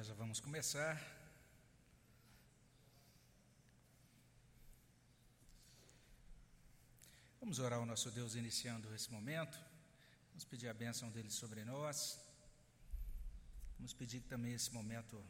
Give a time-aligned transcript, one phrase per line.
[0.00, 0.98] Nós já vamos começar.
[7.38, 9.60] Vamos orar ao nosso Deus iniciando esse momento.
[10.30, 12.18] Vamos pedir a bênção dele sobre nós.
[13.76, 15.22] Vamos pedir que também esse momento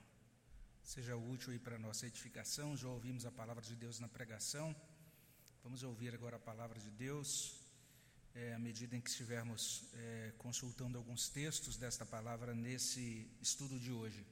[0.85, 2.77] seja útil para a nossa edificação.
[2.77, 4.69] Já ouvimos a palavra de Deus na pregação.
[5.65, 7.57] Vamos ouvir agora a palavra de Deus
[8.37, 13.91] é, à medida em que estivermos é, consultando alguns textos desta palavra nesse estudo de
[13.91, 14.25] hoje.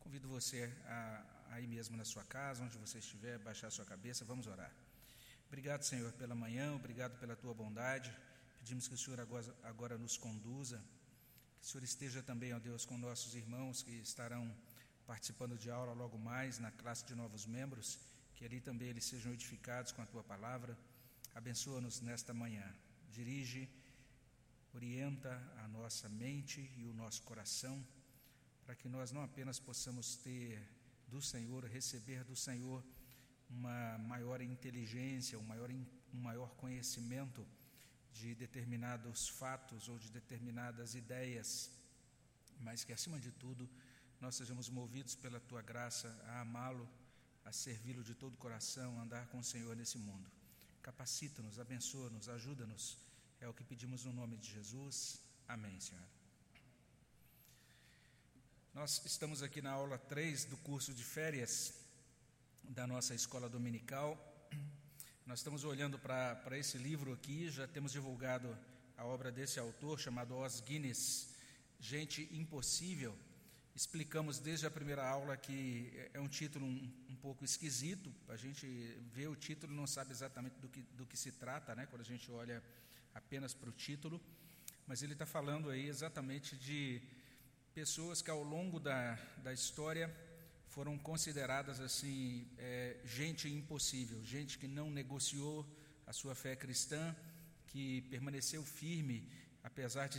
[0.00, 4.72] Convido você a, mesmo na sua casa, onde você estiver, baixar sua cabeça, vamos orar.
[5.46, 8.10] Obrigado, Senhor, pela manhã, obrigado pela tua bondade.
[8.58, 10.78] Pedimos que o Senhor agora, agora nos conduza,
[11.60, 14.42] que o Senhor esteja também, ó Deus, com nossos irmãos que estarão
[15.06, 17.98] participando de aula logo mais na classe de novos membros,
[18.34, 20.76] que ali também eles sejam edificados com a tua palavra.
[21.34, 22.66] Abençoa-nos nesta manhã.
[23.10, 23.68] Dirige,
[24.72, 27.84] orienta a nossa mente e o nosso coração
[28.70, 30.62] para que nós não apenas possamos ter
[31.08, 32.80] do Senhor, receber do Senhor
[33.48, 37.44] uma maior inteligência, um maior, um maior conhecimento
[38.12, 41.68] de determinados fatos ou de determinadas ideias,
[42.60, 43.68] mas que acima de tudo
[44.20, 46.88] nós sejamos movidos pela tua graça a amá-lo,
[47.44, 50.30] a servi-lo de todo o coração, a andar com o Senhor nesse mundo.
[50.80, 52.98] Capacita-nos, abençoa-nos, ajuda-nos.
[53.40, 55.20] É o que pedimos no nome de Jesus.
[55.48, 56.19] Amém, Senhor.
[58.72, 61.74] Nós estamos aqui na aula 3 do curso de férias
[62.62, 64.16] da nossa escola dominical.
[65.26, 68.56] Nós estamos olhando para esse livro aqui, já temos divulgado
[68.96, 71.30] a obra desse autor chamado Os Guinness,
[71.80, 73.18] Gente Impossível.
[73.74, 78.66] Explicamos desde a primeira aula que é um título um, um pouco esquisito, a gente
[79.12, 82.02] vê o título e não sabe exatamente do que, do que se trata, né, quando
[82.02, 82.62] a gente olha
[83.12, 84.20] apenas para o título,
[84.86, 87.02] mas ele está falando aí exatamente de
[87.80, 90.14] pessoas que ao longo da, da história
[90.66, 95.66] foram consideradas assim é, gente impossível, gente que não negociou
[96.06, 97.16] a sua fé cristã,
[97.68, 99.26] que permaneceu firme
[99.62, 100.18] apesar de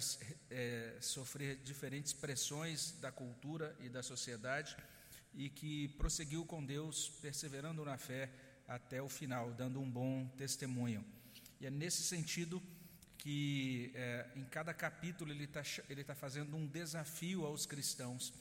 [0.50, 4.76] é, sofrer diferentes pressões da cultura e da sociedade
[5.32, 8.28] e que prosseguiu com Deus, perseverando na fé
[8.68, 11.06] até o final, dando um bom testemunho.
[11.60, 12.60] E é nesse sentido
[13.22, 18.34] que é, em cada capítulo ele está ele tá fazendo um desafio aos cristãos,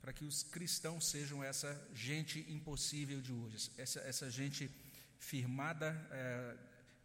[0.00, 4.70] para que os cristãos sejam essa gente impossível de hoje, essa, essa gente
[5.18, 6.56] firmada é,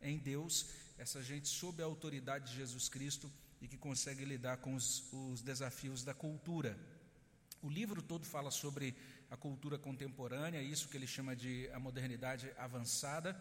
[0.03, 4.75] em Deus, essa gente sob a autoridade de Jesus Cristo e que consegue lidar com
[4.75, 6.77] os, os desafios da cultura.
[7.63, 8.95] O livro todo fala sobre
[9.31, 13.35] a cultura contemporânea, isso que ele chama de a modernidade avançada,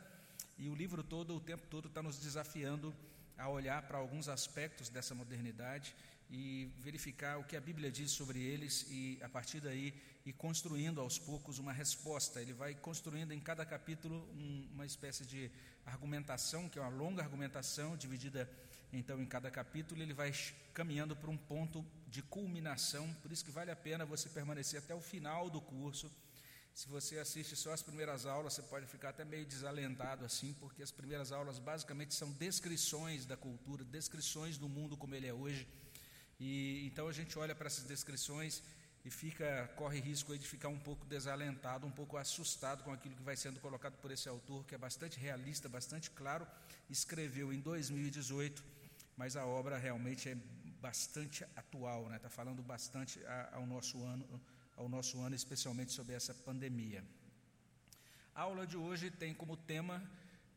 [0.57, 2.95] e o livro todo, o tempo todo, está nos desafiando
[3.43, 5.95] a olhar para alguns aspectos dessa modernidade
[6.31, 9.93] e verificar o que a Bíblia diz sobre eles e a partir daí
[10.25, 12.41] ir construindo aos poucos uma resposta.
[12.41, 15.51] Ele vai construindo em cada capítulo um, uma espécie de
[15.85, 18.49] argumentação, que é uma longa argumentação dividida
[18.93, 20.33] então em cada capítulo, ele vai
[20.75, 24.95] caminhando para um ponto de culminação, por isso que vale a pena você permanecer até
[24.95, 26.13] o final do curso
[26.75, 30.83] se você assiste só as primeiras aulas, você pode ficar até meio desalentado assim, porque
[30.83, 35.69] as primeiras aulas basicamente são descrições da cultura, descrições do mundo como ele é hoje.
[36.41, 38.63] E então a gente olha para essas descrições
[39.05, 43.23] e fica corre risco de ficar um pouco desalentado, um pouco assustado com aquilo que
[43.23, 46.47] vai sendo colocado por esse autor, que é bastante realista, bastante claro,
[46.89, 48.65] escreveu em 2018,
[49.17, 50.37] mas a obra realmente é
[50.81, 52.17] bastante atual, né?
[52.17, 53.21] Está falando bastante
[53.53, 54.41] ao nosso ano
[54.83, 57.05] ao nosso ano, especialmente sobre essa pandemia.
[58.35, 60.03] A aula de hoje tem como tema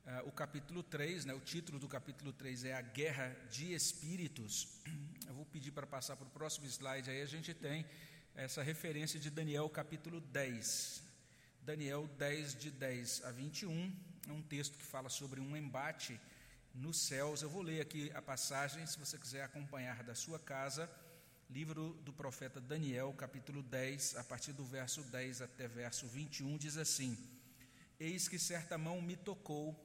[0.07, 4.81] uh, o capítulo 3, né, o título do capítulo 3 é A Guerra de Espíritos.
[5.27, 7.86] Eu vou pedir para passar para o próximo slide, aí a gente tem
[8.33, 11.04] essa referência de Daniel capítulo 10.
[11.62, 13.95] Daniel 10, de 10 a 21,
[14.28, 16.19] é um texto que fala sobre um embate
[16.74, 17.44] nos céus.
[17.44, 20.89] Eu vou ler aqui a passagem, se você quiser acompanhar da sua casa
[21.50, 26.77] livro do profeta Daniel, capítulo 10, a partir do verso 10 até verso 21, diz
[26.77, 27.18] assim:
[28.00, 29.75] Eis que certa mão me tocou,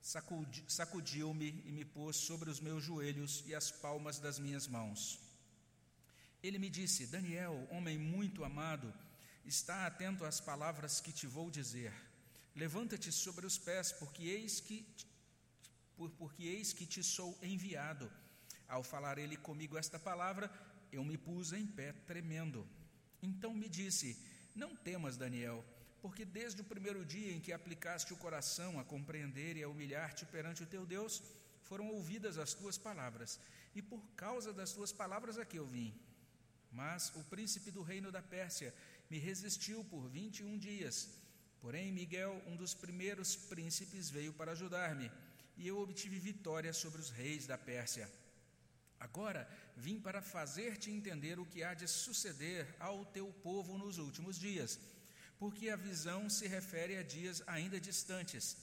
[0.00, 5.18] sacudiu-me e me pôs sobre os meus joelhos e as palmas das minhas mãos.
[6.42, 8.92] Ele me disse: Daniel, homem muito amado,
[9.44, 11.92] está atento às palavras que te vou dizer.
[12.54, 14.86] Levanta-te sobre os pés, porque eis que
[16.16, 18.10] porque eis que te sou enviado.
[18.66, 20.50] Ao falar ele comigo esta palavra,
[20.92, 22.66] eu me pus em pé tremendo.
[23.22, 24.16] Então me disse:
[24.54, 25.64] Não temas, Daniel,
[26.02, 30.24] porque desde o primeiro dia em que aplicaste o coração a compreender e a humilhar-te
[30.26, 31.22] perante o teu Deus,
[31.62, 33.38] foram ouvidas as tuas palavras,
[33.74, 35.94] e por causa das tuas palavras aqui eu vim.
[36.72, 38.74] Mas o príncipe do reino da Pérsia,
[39.10, 41.10] me resistiu por 21 dias.
[41.60, 45.10] Porém, Miguel, um dos primeiros príncipes, veio para ajudar-me,
[45.56, 48.10] e eu obtive vitória sobre os reis da Pérsia.
[49.00, 54.38] Agora vim para fazer-te entender o que há de suceder ao teu povo nos últimos
[54.38, 54.78] dias,
[55.38, 58.58] porque a visão se refere a dias ainda distantes.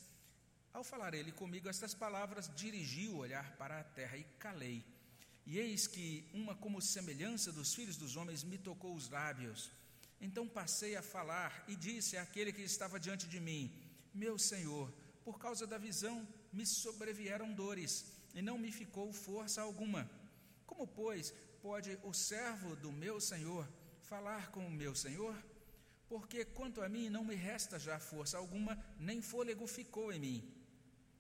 [0.72, 4.86] Ao falar ele comigo estas palavras, dirigi o olhar para a terra e calei.
[5.44, 9.72] E eis que uma como semelhança dos filhos dos homens me tocou os lábios.
[10.22, 13.72] Então passei a falar e disse àquele que estava diante de mim:
[14.14, 20.08] Meu senhor, por causa da visão me sobrevieram dores e não me ficou força alguma.
[20.78, 23.68] Como, pois, pode o servo do meu senhor
[24.04, 25.36] falar com o meu senhor?
[26.08, 30.54] Porque quanto a mim não me resta já força alguma, nem fôlego ficou em mim.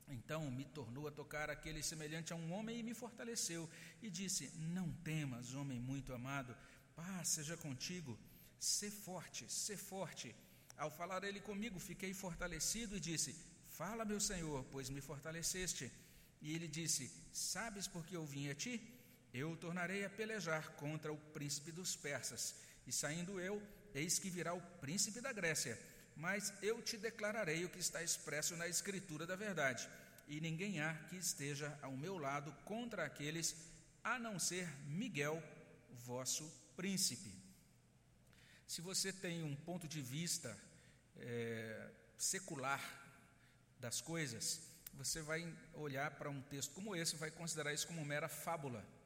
[0.07, 3.67] Então me tornou a tocar aquele semelhante a um homem e me fortaleceu,
[3.99, 6.55] e disse: Não temas, homem muito amado,
[6.95, 8.15] paz seja contigo.
[8.59, 10.35] Sê forte, sê forte.
[10.77, 13.35] Ao falar ele comigo, fiquei fortalecido e disse:
[13.65, 15.91] Fala, meu senhor, pois me fortaleceste.
[16.43, 18.75] E ele disse: Sabes por que eu vim a ti?
[19.38, 22.56] Eu tornarei a pelejar contra o príncipe dos persas.
[22.88, 23.62] E saindo eu,
[23.94, 25.77] eis que virá o príncipe da Grécia.
[26.15, 29.88] Mas eu te declararei o que está expresso na Escritura da verdade.
[30.27, 33.56] E ninguém há que esteja ao meu lado contra aqueles,
[34.03, 35.38] a não ser Miguel,
[35.91, 36.44] vosso
[36.75, 37.32] príncipe.
[38.65, 40.58] Se você tem um ponto de vista
[41.15, 42.82] é, secular
[43.79, 44.62] das coisas,
[44.96, 48.97] você vai olhar para um texto como esse e vai considerar isso como mera fábula.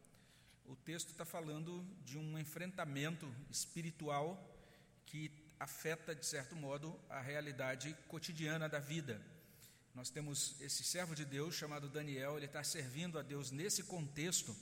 [0.71, 4.41] O texto está falando de um enfrentamento espiritual
[5.05, 9.21] que afeta, de certo modo, a realidade cotidiana da vida.
[9.93, 14.55] Nós temos esse servo de Deus chamado Daniel, ele está servindo a Deus nesse contexto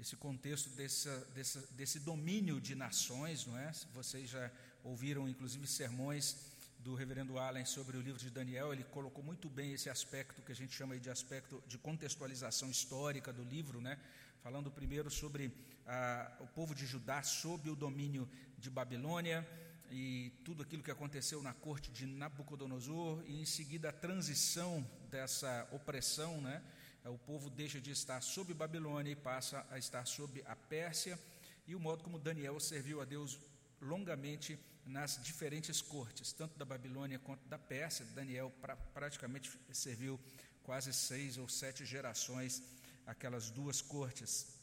[0.00, 3.70] esse contexto desse, domínio de nações, não é?
[3.92, 4.50] Vocês já
[4.82, 6.36] ouviram, inclusive, sermões
[6.80, 10.52] do reverendo Allen sobre o livro de Daniel, ele colocou muito bem esse aspecto que
[10.52, 13.98] a gente chama de aspecto de contextualização histórica do livro, né?
[14.44, 15.50] Falando primeiro sobre
[15.86, 19.42] ah, o povo de Judá sob o domínio de Babilônia
[19.90, 25.66] e tudo aquilo que aconteceu na corte de Nabucodonosor, e em seguida a transição dessa
[25.72, 26.62] opressão, né?
[27.02, 31.18] É, o povo deixa de estar sob Babilônia e passa a estar sob a Pérsia,
[31.66, 33.38] e o modo como Daniel serviu a Deus
[33.80, 38.04] longamente nas diferentes cortes, tanto da Babilônia quanto da Pérsia.
[38.14, 40.20] Daniel pra, praticamente serviu
[40.62, 42.62] quase seis ou sete gerações
[43.06, 44.54] aquelas duas cortes.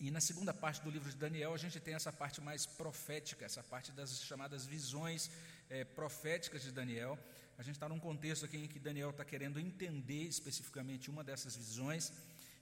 [0.00, 3.44] E na segunda parte do livro de Daniel, a gente tem essa parte mais profética,
[3.44, 5.28] essa parte das chamadas visões
[5.68, 7.18] é, proféticas de Daniel.
[7.58, 11.56] A gente está num contexto aqui em que Daniel está querendo entender especificamente uma dessas
[11.56, 12.12] visões.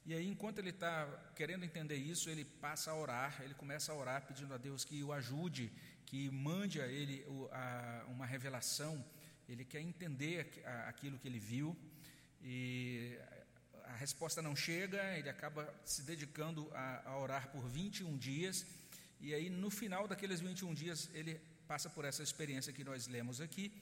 [0.07, 3.95] E aí, enquanto ele está querendo entender isso, ele passa a orar, ele começa a
[3.95, 5.71] orar pedindo a Deus que o ajude,
[6.07, 7.27] que mande a ele
[8.07, 9.05] uma revelação.
[9.47, 11.77] Ele quer entender aquilo que ele viu.
[12.41, 13.19] E
[13.97, 18.67] a resposta não chega, ele acaba se dedicando a, a orar por 21 dias.
[19.19, 23.41] E aí, no final daqueles 21 dias, ele passa por essa experiência que nós lemos
[23.41, 23.73] aqui.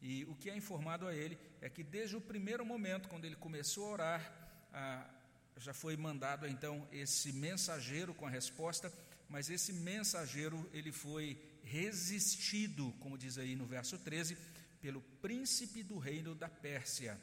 [0.00, 3.34] E o que é informado a ele é que desde o primeiro momento, quando ele
[3.34, 4.32] começou a orar,
[4.72, 5.10] ah,
[5.56, 8.92] já foi mandado então esse mensageiro com a resposta,
[9.28, 14.38] mas esse mensageiro ele foi resistido, como diz aí no verso 13,
[14.80, 17.20] pelo príncipe do reino da Pérsia.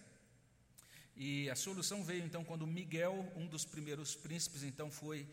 [1.15, 5.27] E a solução veio então quando Miguel, um dos primeiros príncipes, então foi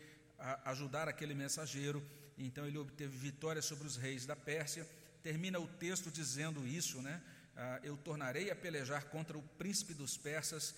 [0.65, 2.03] ajudar aquele mensageiro,
[2.37, 4.87] então ele obteve vitória sobre os reis da Pérsia
[5.21, 7.21] termina o texto dizendo isso, né?
[7.55, 10.75] Ah, eu tornarei a pelejar contra o príncipe dos persas,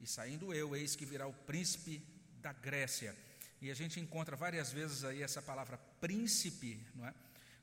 [0.00, 2.02] e saindo eu, eis que virá o príncipe
[2.40, 3.16] da Grécia.
[3.60, 7.14] E a gente encontra várias vezes aí essa palavra príncipe, não é?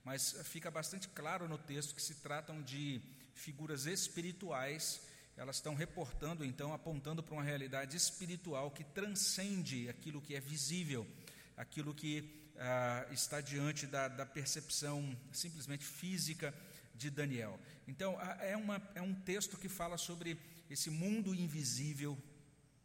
[0.03, 3.01] Mas fica bastante claro no texto que se tratam de
[3.33, 5.01] figuras espirituais,
[5.37, 11.05] elas estão reportando, então, apontando para uma realidade espiritual que transcende aquilo que é visível,
[11.57, 16.53] aquilo que ah, está diante da, da, percepção simplesmente física
[16.93, 17.59] de Daniel.
[17.87, 20.39] Então, é, uma, é um texto que fala sobre
[20.69, 22.17] esse mundo invisível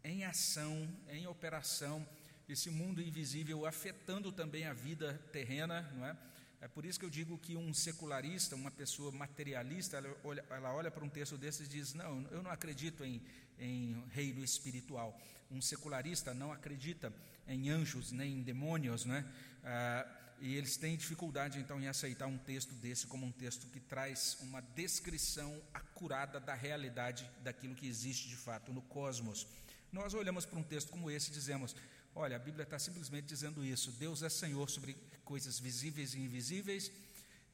[0.02, 2.07] em ação, em operação,
[2.49, 6.16] esse mundo invisível afetando também a vida terrena, não é?
[6.61, 10.75] É por isso que eu digo que um secularista, uma pessoa materialista, ela olha, ela
[10.75, 13.23] olha para um texto desses e diz: Não, eu não acredito em,
[13.59, 15.19] em reino espiritual.
[15.50, 17.12] Um secularista não acredita
[17.49, 19.25] em anjos nem em demônios, né?
[19.64, 20.07] Ah,
[20.40, 24.38] e eles têm dificuldade então em aceitar um texto desse como um texto que traz
[24.40, 29.47] uma descrição acurada da realidade daquilo que existe de fato no cosmos.
[29.93, 31.75] Nós olhamos para um texto como esse e dizemos:
[32.14, 33.93] olha, a Bíblia está simplesmente dizendo isso.
[33.93, 34.97] Deus é Senhor sobre
[35.32, 36.90] coisas visíveis e invisíveis.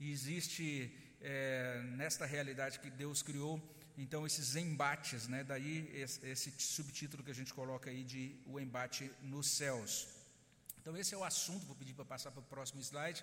[0.01, 0.67] E existe
[1.21, 3.55] é, nesta realidade que Deus criou,
[3.99, 5.41] então esses embates, né?
[5.45, 10.09] Daí esse, esse subtítulo que a gente coloca aí de o embate nos céus.
[10.79, 11.67] Então esse é o assunto.
[11.67, 13.23] Vou pedir para passar para o próximo slide.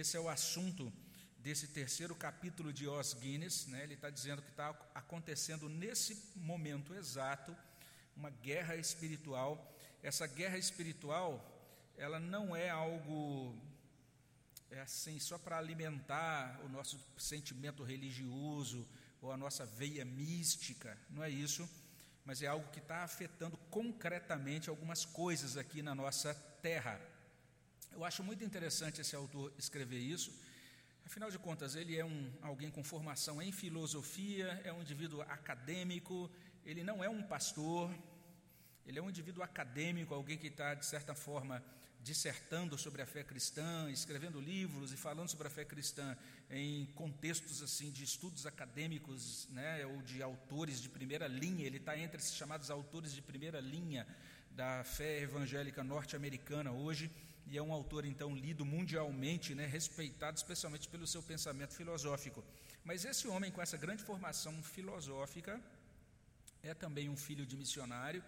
[0.00, 0.92] Esse é o assunto
[1.38, 3.66] desse terceiro capítulo de Os Guinness.
[3.66, 3.84] Né?
[3.84, 7.56] Ele está dizendo que está acontecendo nesse momento exato
[8.16, 9.50] uma guerra espiritual.
[10.02, 11.30] Essa guerra espiritual,
[11.96, 13.56] ela não é algo
[14.72, 18.88] é assim só para alimentar o nosso sentimento religioso
[19.20, 21.68] ou a nossa veia mística, não é isso,
[22.24, 26.98] mas é algo que está afetando concretamente algumas coisas aqui na nossa terra.
[27.92, 30.32] Eu acho muito interessante esse autor escrever isso.
[31.04, 36.30] Afinal de contas, ele é um, alguém com formação em filosofia, é um indivíduo acadêmico,
[36.64, 37.94] ele não é um pastor,
[38.86, 41.62] ele é um indivíduo acadêmico, alguém que está, de certa forma,
[42.02, 46.16] dissertando sobre a fé cristã, escrevendo livros e falando sobre a fé cristã
[46.50, 51.64] em contextos assim de estudos acadêmicos, né, ou de autores de primeira linha.
[51.64, 54.06] Ele está entre esses chamados autores de primeira linha
[54.50, 57.10] da fé evangélica norte-americana hoje
[57.46, 62.44] e é um autor então lido mundialmente, né, respeitado especialmente pelo seu pensamento filosófico.
[62.84, 65.60] Mas esse homem com essa grande formação filosófica
[66.62, 68.22] é também um filho de missionário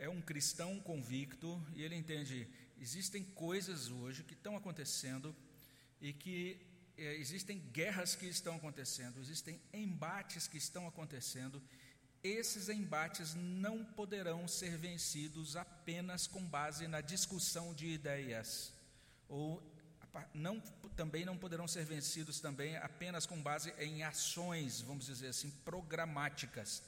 [0.00, 2.48] é um cristão convicto e ele entende:
[2.80, 5.36] existem coisas hoje que estão acontecendo
[6.00, 6.60] e que
[6.96, 11.62] é, existem guerras que estão acontecendo, existem embates que estão acontecendo.
[12.22, 18.72] Esses embates não poderão ser vencidos apenas com base na discussão de ideias,
[19.28, 19.62] ou
[20.34, 20.60] não,
[20.96, 26.82] também não poderão ser vencidos também apenas com base em ações, vamos dizer assim, programáticas.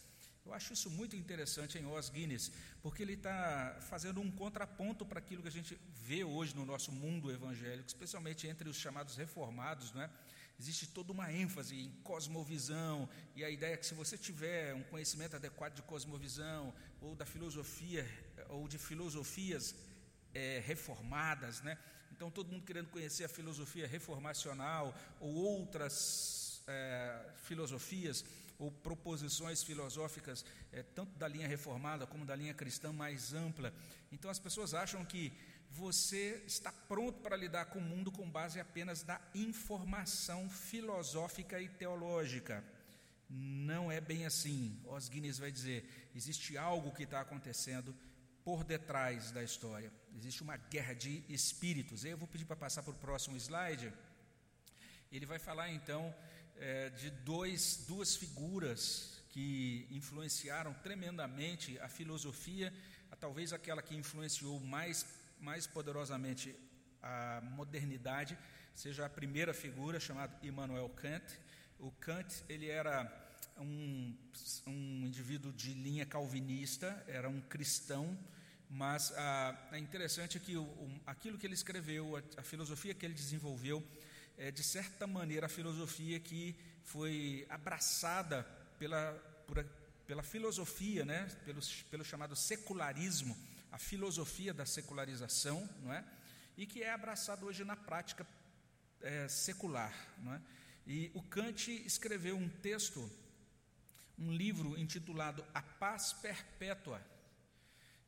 [0.44, 2.50] Eu acho isso muito interessante em Os Guinness,
[2.82, 6.90] porque ele está fazendo um contraponto para aquilo que a gente vê hoje no nosso
[6.90, 10.10] mundo evangélico, especialmente entre os chamados reformados, não é?
[10.58, 14.82] Existe toda uma ênfase em cosmovisão, e a ideia é que se você tiver um
[14.82, 18.06] conhecimento adequado de cosmovisão, ou da filosofia,
[18.48, 19.74] ou de filosofias
[20.34, 21.78] é, reformadas, né?
[22.10, 28.24] então todo mundo querendo conhecer a filosofia reformacional, ou outras é, filosofias,
[28.62, 33.74] ou proposições filosóficas, é, tanto da linha reformada como da linha cristã mais ampla.
[34.12, 35.32] Então as pessoas acham que
[35.68, 41.68] você está pronto para lidar com o mundo com base apenas na informação filosófica e
[41.68, 42.62] teológica.
[43.28, 44.78] Não é bem assim.
[44.84, 47.92] Os Guinness vai dizer: existe algo que está acontecendo
[48.44, 49.90] por detrás da história.
[50.14, 52.04] Existe uma guerra de espíritos.
[52.04, 53.92] Eu vou pedir para passar para o próximo slide.
[55.10, 56.14] Ele vai falar então
[56.62, 62.72] é, de dois, duas figuras que influenciaram tremendamente a filosofia,
[63.10, 65.04] a, talvez aquela que influenciou mais,
[65.40, 66.54] mais poderosamente
[67.02, 68.38] a modernidade,
[68.74, 71.24] seja a primeira figura, chamada Immanuel Kant.
[71.80, 73.10] O Kant ele era
[73.58, 74.16] um,
[74.68, 78.16] um indivíduo de linha calvinista, era um cristão,
[78.70, 83.04] mas ah, é interessante que o, o, aquilo que ele escreveu, a, a filosofia que
[83.04, 83.84] ele desenvolveu,
[84.36, 88.42] é, de certa maneira, a filosofia que foi abraçada
[88.78, 89.12] pela,
[89.46, 89.64] por,
[90.06, 91.60] pela filosofia, né, pelo,
[91.90, 93.36] pelo chamado secularismo,
[93.70, 96.04] a filosofia da secularização, não é?
[96.56, 98.26] e que é abraçada hoje na prática
[99.00, 99.94] é, secular.
[100.18, 100.40] Não é?
[100.86, 103.10] E o Kant escreveu um texto,
[104.18, 107.00] um livro intitulado A Paz Perpétua.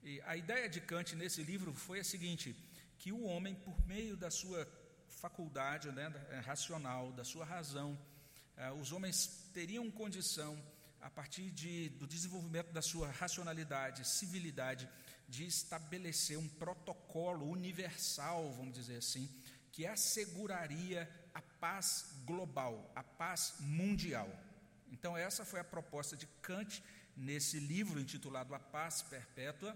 [0.03, 2.55] E a ideia de Kant nesse livro foi a seguinte:
[2.99, 4.67] que o homem, por meio da sua
[5.25, 7.99] faculdade né, é, racional, da sua razão,
[8.59, 10.53] eh, os homens teriam condição,
[11.01, 14.87] a partir de, do desenvolvimento da sua racionalidade, civilidade,
[15.27, 19.27] de estabelecer um protocolo universal, vamos dizer assim,
[19.73, 24.29] que asseguraria a paz global, a paz mundial.
[24.93, 26.85] Então, essa foi a proposta de Kant
[27.17, 29.75] nesse livro intitulado A Paz Perpétua,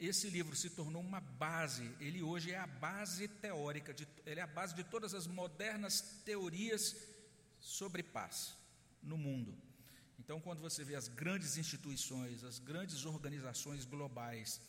[0.00, 4.42] esse livro se tornou uma base, ele hoje é a base teórica, de, ele é
[4.42, 6.96] a base de todas as modernas teorias
[7.60, 8.56] sobre paz
[9.02, 9.54] no mundo.
[10.18, 14.60] Então, quando você vê as grandes instituições, as grandes organizações globais,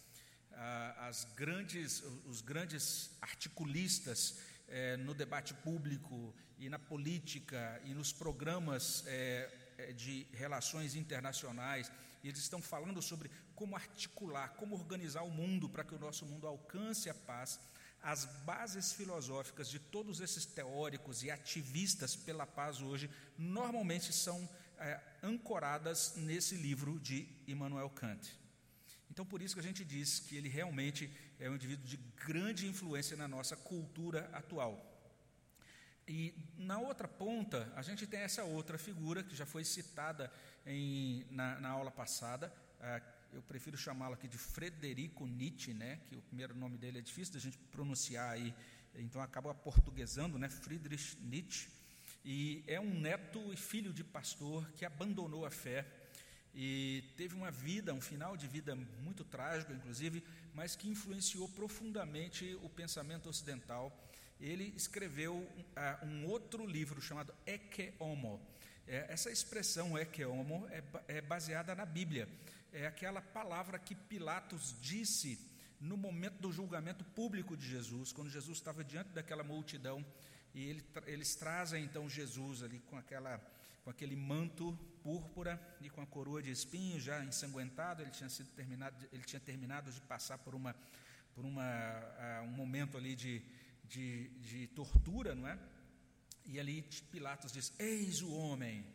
[0.97, 9.03] as grandes, os grandes articulistas eh, no debate público e na política e nos programas
[9.07, 9.57] eh
[9.95, 11.91] de relações internacionais,
[12.23, 16.25] e eles estão falando sobre como articular, como organizar o mundo para que o nosso
[16.25, 17.59] mundo alcance a paz.
[18.01, 24.99] As bases filosóficas de todos esses teóricos e ativistas pela paz hoje normalmente são é,
[25.21, 28.39] ancoradas nesse livro de Immanuel Kant.
[29.11, 32.65] Então, por isso que a gente diz que ele realmente é um indivíduo de grande
[32.65, 34.87] influência na nossa cultura atual.
[36.07, 40.31] E na outra ponta, a gente tem essa outra figura que já foi citada
[40.65, 42.53] em, na, na, aula passada.
[42.79, 43.01] Ah,
[43.33, 45.99] eu prefiro chamá-lo aqui de Frederico Nietzsche, né?
[46.07, 48.53] que o primeiro nome dele é difícil da gente pronunciar aí,
[48.95, 50.49] então acaba portuguesando, né?
[50.49, 51.69] Friedrich Nietzsche.
[52.23, 55.85] E é um neto e filho de pastor que abandonou a fé
[56.53, 62.57] e teve uma vida, um final de vida muito trágico, inclusive, mas que influenciou profundamente
[62.61, 63.91] o pensamento ocidental.
[64.39, 68.41] Ele escreveu uh, um outro livro chamado Ecce Homo.
[68.87, 72.27] É, essa expressão Ecce Homo é, é baseada na Bíblia.
[72.73, 75.39] É aquela palavra que Pilatos disse
[75.79, 80.05] no momento do julgamento público de Jesus, quando Jesus estava diante daquela multidão,
[80.53, 83.41] e ele, eles trazem então Jesus ali com aquela
[83.83, 88.51] com aquele manto púrpura e com a coroa de espinhos já ensanguentado, ele tinha sido
[88.51, 90.75] terminado, ele tinha terminado de passar por uma
[91.33, 93.41] por uma, uh, um momento ali de,
[93.85, 95.57] de, de, tortura, não é?
[96.45, 98.85] E ali Pilatos diz: Eis o homem,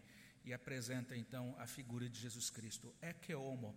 [0.45, 2.95] e apresenta então a figura de Jesus Cristo.
[3.01, 3.75] É que homo.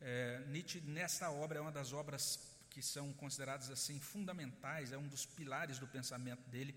[0.00, 5.06] É, Nietzsche, nesta obra, é uma das obras que são consideradas assim fundamentais, é um
[5.06, 6.74] dos pilares do pensamento dele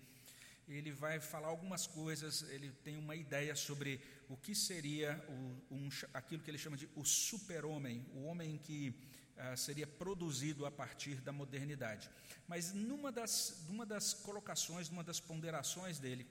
[0.68, 5.88] ele vai falar algumas coisas, ele tem uma ideia sobre o que seria o, um,
[6.12, 8.92] aquilo que ele chama de o super-homem, o homem que
[9.36, 12.10] uh, seria produzido a partir da modernidade.
[12.48, 16.26] Mas numa das, numa das colocações, numa das ponderações dele,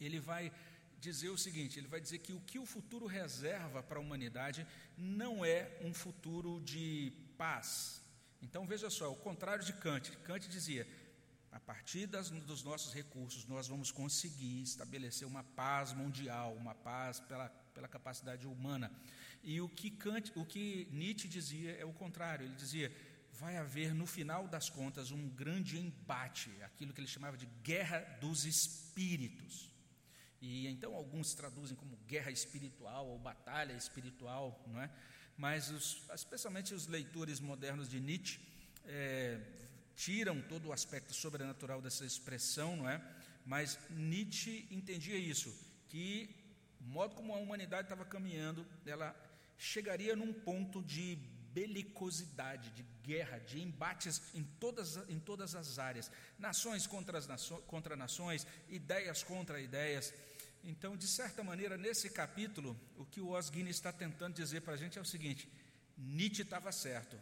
[0.00, 0.52] ele vai
[1.00, 4.66] dizer o seguinte: ele vai dizer que o que o futuro reserva para a humanidade
[4.96, 8.02] não é um futuro de paz.
[8.40, 10.16] Então veja só, o contrário de Kant.
[10.18, 10.86] Kant dizia:
[11.50, 17.20] a partir das, dos nossos recursos, nós vamos conseguir estabelecer uma paz mundial, uma paz
[17.20, 18.92] pela, pela capacidade humana.
[19.42, 22.46] E o que, Kant, o que Nietzsche dizia é o contrário.
[22.46, 22.92] Ele dizia:
[23.32, 28.00] vai haver, no final das contas, um grande embate, aquilo que ele chamava de guerra
[28.20, 29.70] dos espíritos.
[30.40, 34.90] E então alguns traduzem como guerra espiritual ou batalha espiritual, não é?
[35.36, 38.40] Mas os, especialmente os leitores modernos de Nietzsche
[38.84, 39.40] é,
[39.94, 43.00] tiram todo o aspecto sobrenatural dessa expressão, não é?
[43.44, 45.54] Mas Nietzsche entendia isso,
[45.88, 46.34] que
[46.80, 49.14] o modo como a humanidade estava caminhando, ela
[49.58, 51.16] chegaria num ponto de
[51.52, 57.96] belicosidade, de guerra, de embates em todas, em todas as áreas, nações contra, nações, contra
[57.96, 60.14] nações, ideias contra ideias.
[60.62, 64.74] Então, de certa maneira, nesse capítulo, o que o Os Guinness está tentando dizer para
[64.74, 65.48] a gente é o seguinte:
[65.96, 67.18] Nietzsche estava certo,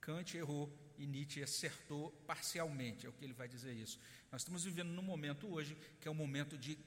[0.00, 3.98] Kant errou e Nietzsche acertou parcialmente, é o que ele vai dizer isso.
[4.30, 6.78] Nós estamos vivendo num momento hoje que é um momento de,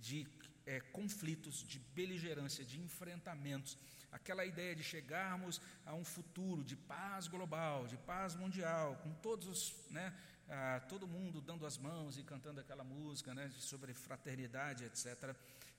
[0.00, 0.26] de
[0.68, 3.76] é, conflitos, de beligerância, de enfrentamentos.
[4.12, 9.46] Aquela ideia de chegarmos a um futuro de paz global, de paz mundial, com todos
[9.48, 10.06] os, né,
[10.48, 15.34] ah, todo mundo dando as mãos e cantando aquela música né, sobre fraternidade, etc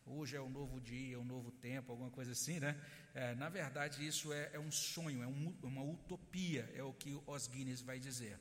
[0.06, 2.76] hoje é um novo dia, um novo tempo, alguma coisa assim, né?
[3.14, 7.22] É, na verdade, isso é, é um sonho, é um, uma utopia, é o que
[7.28, 8.40] Os Guinness vai dizer.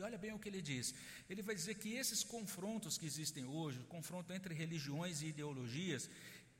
[0.00, 0.94] E olha bem o que ele diz.
[1.28, 6.08] Ele vai dizer que esses confrontos que existem hoje, o confronto entre religiões e ideologias,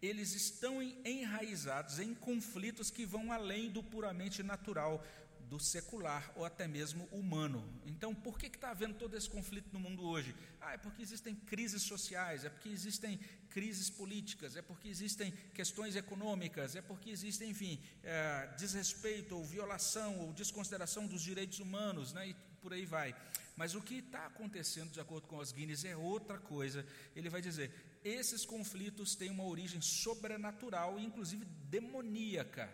[0.03, 5.03] eles estão enraizados em conflitos que vão além do puramente natural,
[5.49, 7.67] do secular ou até mesmo humano.
[7.87, 10.35] Então, por que está havendo todo esse conflito no mundo hoje?
[10.61, 15.97] Ah, é porque existem crises sociais, é porque existem crises políticas, é porque existem questões
[15.97, 22.29] econômicas, é porque existem, enfim, é, desrespeito ou violação ou desconsideração dos direitos humanos, né,
[22.29, 23.15] e por aí vai.
[23.57, 26.87] Mas o que está acontecendo, de acordo com os Guinness, é outra coisa.
[27.15, 27.71] Ele vai dizer:
[28.05, 32.71] esses conflitos têm uma origem sobrenatural e, inclusive, demoníaca.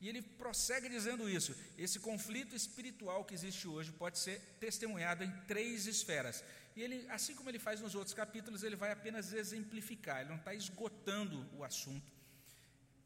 [0.00, 5.30] E ele prossegue dizendo isso: esse conflito espiritual que existe hoje pode ser testemunhado em
[5.46, 6.42] três esferas.
[6.74, 10.36] E ele, assim como ele faz nos outros capítulos, ele vai apenas exemplificar, ele não
[10.36, 12.12] está esgotando o assunto,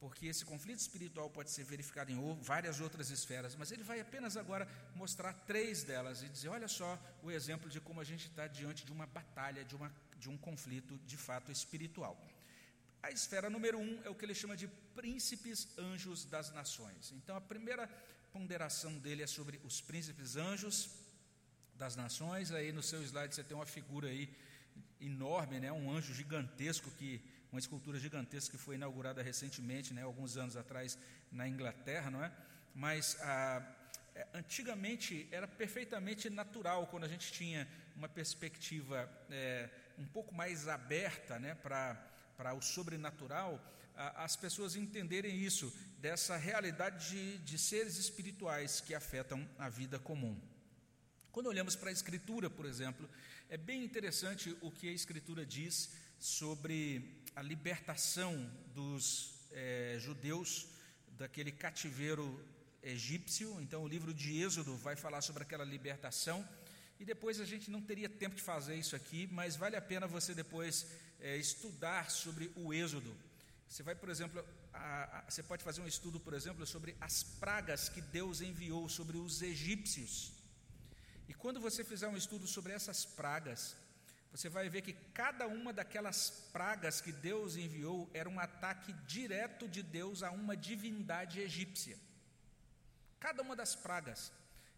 [0.01, 4.37] porque esse conflito espiritual pode ser verificado em várias outras esferas, mas ele vai apenas
[4.37, 8.47] agora mostrar três delas e dizer: olha só o exemplo de como a gente está
[8.47, 12.19] diante de uma batalha, de, uma, de um conflito de fato espiritual.
[13.03, 17.13] A esfera número um é o que ele chama de príncipes anjos das nações.
[17.13, 17.87] Então, a primeira
[18.33, 20.91] ponderação dele é sobre os príncipes anjos
[21.75, 22.53] das nações.
[22.53, 24.35] Aí no seu slide você tem uma figura aí
[25.01, 25.73] enorme, né?
[25.73, 30.03] um anjo gigantesco, que uma escultura gigantesca que foi inaugurada recentemente, né?
[30.03, 30.99] alguns anos atrás,
[31.33, 32.33] na Inglaterra, não é?
[32.75, 33.63] Mas ah,
[34.15, 40.69] é, antigamente era perfeitamente natural quando a gente tinha uma perspectiva é, um pouco mais
[40.69, 41.55] aberta né?
[41.55, 43.61] para o sobrenatural,
[44.17, 50.41] as pessoas entenderem isso, dessa realidade de, de seres espirituais que afetam a vida comum.
[51.31, 53.09] Quando olhamos para a Escritura, por exemplo,
[53.49, 58.35] é bem interessante o que a Escritura diz sobre a libertação
[58.75, 60.69] dos é, judeus
[61.17, 62.39] daquele cativeiro
[62.83, 63.59] egípcio.
[63.61, 66.47] Então, o livro de Êxodo vai falar sobre aquela libertação.
[66.99, 70.07] E depois a gente não teria tempo de fazer isso aqui, mas vale a pena
[70.07, 70.87] você depois
[71.19, 73.17] é, estudar sobre o Êxodo.
[73.67, 77.23] Você vai, por exemplo, a, a, você pode fazer um estudo, por exemplo, sobre as
[77.23, 80.33] pragas que Deus enviou sobre os egípcios.
[81.27, 83.75] E quando você fizer um estudo sobre essas pragas,
[84.31, 89.69] você vai ver que cada uma daquelas pragas que Deus enviou era um ataque direto
[89.69, 91.99] de Deus a uma divindade egípcia.
[93.19, 94.33] Cada uma das pragas,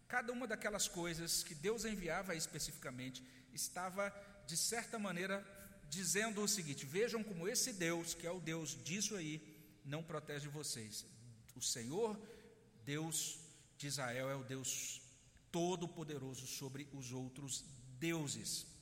[0.07, 4.11] cada uma daquelas coisas que Deus enviava especificamente, estava,
[4.47, 5.45] de certa maneira,
[5.87, 9.41] dizendo o seguinte: vejam como esse Deus, que é o Deus disso aí,
[9.85, 11.05] não protege vocês.
[11.55, 12.19] O Senhor,
[12.83, 13.39] Deus
[13.77, 15.01] de Israel, é o Deus
[15.51, 17.63] todo-poderoso sobre os outros
[17.99, 18.72] deuses.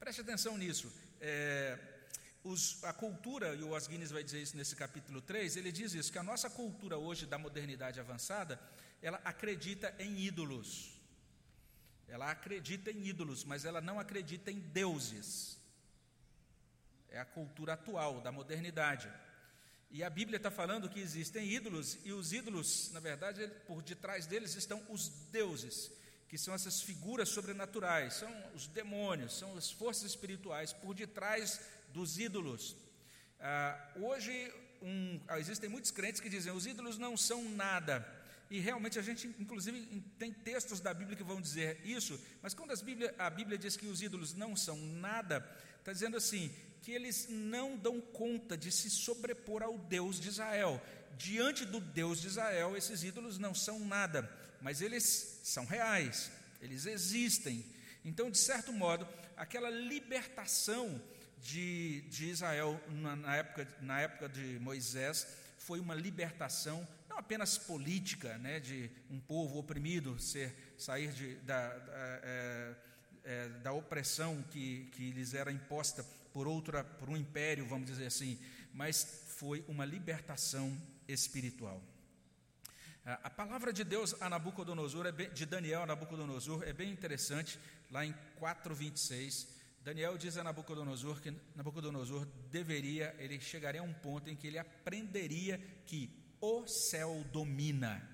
[0.00, 0.90] Preste atenção nisso.
[1.20, 1.78] É,
[2.42, 6.10] os, a cultura, e o Osguines vai dizer isso nesse capítulo 3, ele diz isso,
[6.10, 8.58] que a nossa cultura hoje da modernidade avançada,
[9.02, 10.98] ela acredita em ídolos.
[12.08, 15.58] Ela acredita em ídolos, mas ela não acredita em deuses.
[17.10, 19.12] É a cultura atual da modernidade.
[19.90, 24.24] E a Bíblia está falando que existem ídolos, e os ídolos, na verdade, por detrás
[24.24, 25.92] deles estão os deuses,
[26.30, 31.60] que são essas figuras sobrenaturais, são os demônios, são as forças espirituais por detrás
[31.92, 32.76] dos ídolos.
[33.40, 34.32] Ah, hoje,
[34.80, 38.06] um, existem muitos crentes que dizem os ídolos não são nada.
[38.48, 42.80] E realmente a gente, inclusive, tem textos da Bíblia que vão dizer isso, mas quando
[42.84, 45.44] Bíblia, a Bíblia diz que os ídolos não são nada,
[45.80, 50.80] está dizendo assim: que eles não dão conta de se sobrepor ao Deus de Israel.
[51.18, 56.86] Diante do Deus de Israel, esses ídolos não são nada, mas eles são reais, eles
[56.86, 57.64] existem.
[58.04, 61.00] Então, de certo modo, aquela libertação
[61.42, 65.26] de, de Israel na, na, época, na época de Moisés
[65.58, 71.76] foi uma libertação não apenas política, né, de um povo oprimido ser, sair de, da,
[71.76, 72.74] da, é,
[73.24, 78.06] é, da opressão que, que lhes era imposta por outra, por um império, vamos dizer
[78.06, 78.38] assim,
[78.72, 80.76] mas foi uma libertação
[81.08, 81.82] espiritual.
[83.04, 87.58] A palavra de Deus a Nabucodonosor, é de Daniel a Nabucodonosor, é bem interessante,
[87.90, 89.48] lá em 4,26.
[89.82, 94.58] Daniel diz a Nabucodonosor que Nabucodonosor deveria, ele chegaria a um ponto em que ele
[94.58, 96.10] aprenderia que
[96.40, 98.06] o céu domina.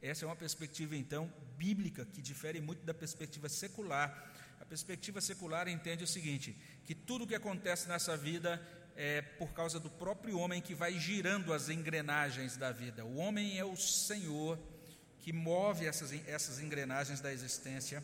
[0.00, 4.32] Essa é uma perspectiva, então, bíblica, que difere muito da perspectiva secular.
[4.58, 6.56] A perspectiva secular entende o seguinte:
[6.86, 8.60] que tudo o que acontece nessa vida
[8.96, 13.04] é por causa do próprio homem que vai girando as engrenagens da vida.
[13.04, 14.58] O homem é o Senhor
[15.20, 18.02] que move essas, essas engrenagens da existência.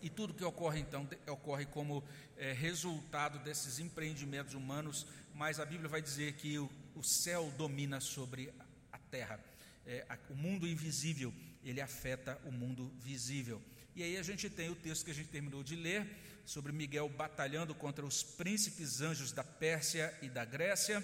[0.00, 2.02] E tudo que ocorre, então, ocorre como
[2.36, 8.00] é, resultado desses empreendimentos humanos, mas a Bíblia vai dizer que o, o céu domina
[8.00, 8.52] sobre
[8.90, 9.38] a terra.
[9.86, 13.62] É, a, o mundo invisível, ele afeta o mundo visível.
[13.94, 16.06] E aí a gente tem o texto que a gente terminou de ler,
[16.44, 21.02] sobre Miguel batalhando contra os príncipes anjos da Pérsia e da Grécia.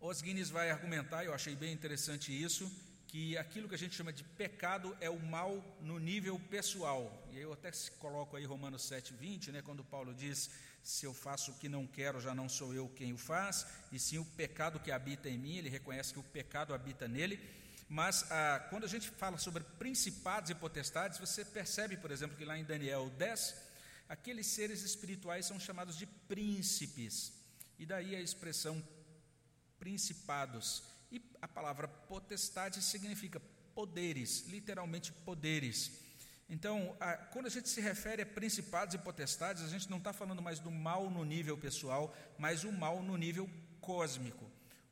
[0.00, 2.70] Osguines vai argumentar, eu achei bem interessante isso,
[3.08, 7.26] que aquilo que a gente chama de pecado é o mal no nível pessoal.
[7.32, 10.50] E eu até coloco aí Romanos 7:20, né, quando Paulo diz:
[10.82, 13.98] "Se eu faço o que não quero, já não sou eu quem o faz, e
[13.98, 15.56] sim o pecado que habita em mim".
[15.56, 17.38] Ele reconhece que o pecado habita nele.
[17.88, 22.44] Mas ah, quando a gente fala sobre principados e potestades, você percebe, por exemplo, que
[22.44, 23.54] lá em Daniel 10,
[24.08, 27.32] aqueles seres espirituais são chamados de príncipes.
[27.78, 28.82] E daí a expressão
[29.78, 30.82] principados.
[31.12, 33.40] E a palavra potestade significa
[33.74, 35.92] poderes, literalmente poderes.
[36.48, 40.12] Então, a, quando a gente se refere a principados e potestades, a gente não está
[40.12, 43.48] falando mais do mal no nível pessoal, mas o mal no nível
[43.80, 44.45] cósmico.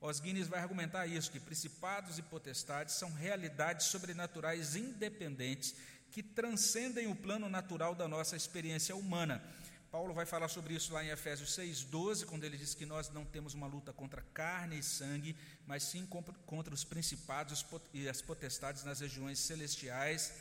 [0.04, 5.74] Osguines vai argumentar isso, que principados e potestades são realidades sobrenaturais independentes
[6.10, 9.42] que transcendem o plano natural da nossa experiência humana.
[9.90, 13.24] Paulo vai falar sobre isso lá em Efésios 6,12, quando ele diz que nós não
[13.24, 15.34] temos uma luta contra carne e sangue,
[15.66, 16.06] mas sim
[16.44, 17.64] contra os principados
[17.94, 20.34] e as potestades nas regiões celestiais.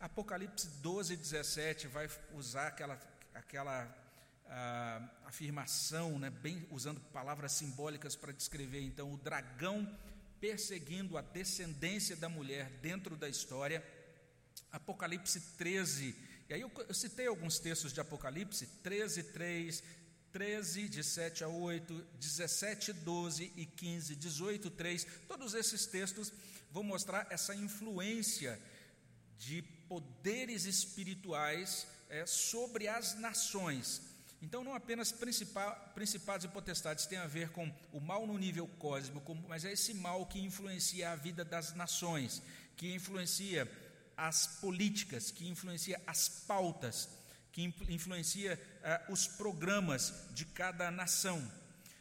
[0.00, 2.98] Apocalipse 12, 17 vai usar aquela,
[3.32, 4.03] aquela
[4.46, 9.88] a afirmação, né, bem usando palavras simbólicas para descrever então o dragão
[10.40, 13.82] perseguindo a descendência da mulher dentro da história.
[14.70, 16.14] Apocalipse 13,
[16.48, 19.82] e aí eu, eu citei alguns textos de Apocalipse, 13, 3,
[20.32, 25.06] 13, de 7 a 8, 17, 12 e 15, 18, 3.
[25.26, 26.32] Todos esses textos
[26.70, 28.60] vão mostrar essa influência
[29.38, 34.02] de poderes espirituais é, sobre as nações.
[34.44, 39.34] Então, não apenas principados e potestades têm a ver com o mal no nível cósmico,
[39.48, 42.42] mas é esse mal que influencia a vida das nações,
[42.76, 43.66] que influencia
[44.14, 47.08] as políticas, que influencia as pautas,
[47.52, 48.60] que influencia
[49.08, 51.50] uh, os programas de cada nação.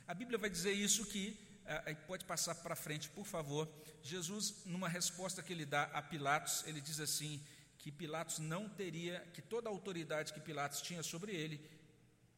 [0.05, 3.69] A Bíblia vai dizer isso que, uh, pode passar para frente, por favor.
[4.03, 7.41] Jesus, numa resposta que ele dá a Pilatos, ele diz assim:
[7.77, 11.71] que Pilatos não teria, que toda a autoridade que Pilatos tinha sobre ele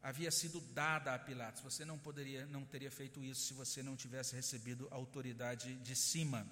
[0.05, 1.63] havia sido dada a Pilatos.
[1.63, 6.45] Você não poderia, não teria feito isso se você não tivesse recebido autoridade de cima.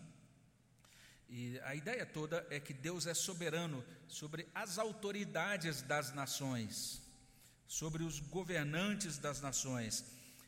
[1.30, 7.00] E a ideia toda é que Deus é soberano sobre as autoridades das nações,
[7.68, 10.04] sobre os governantes das nações.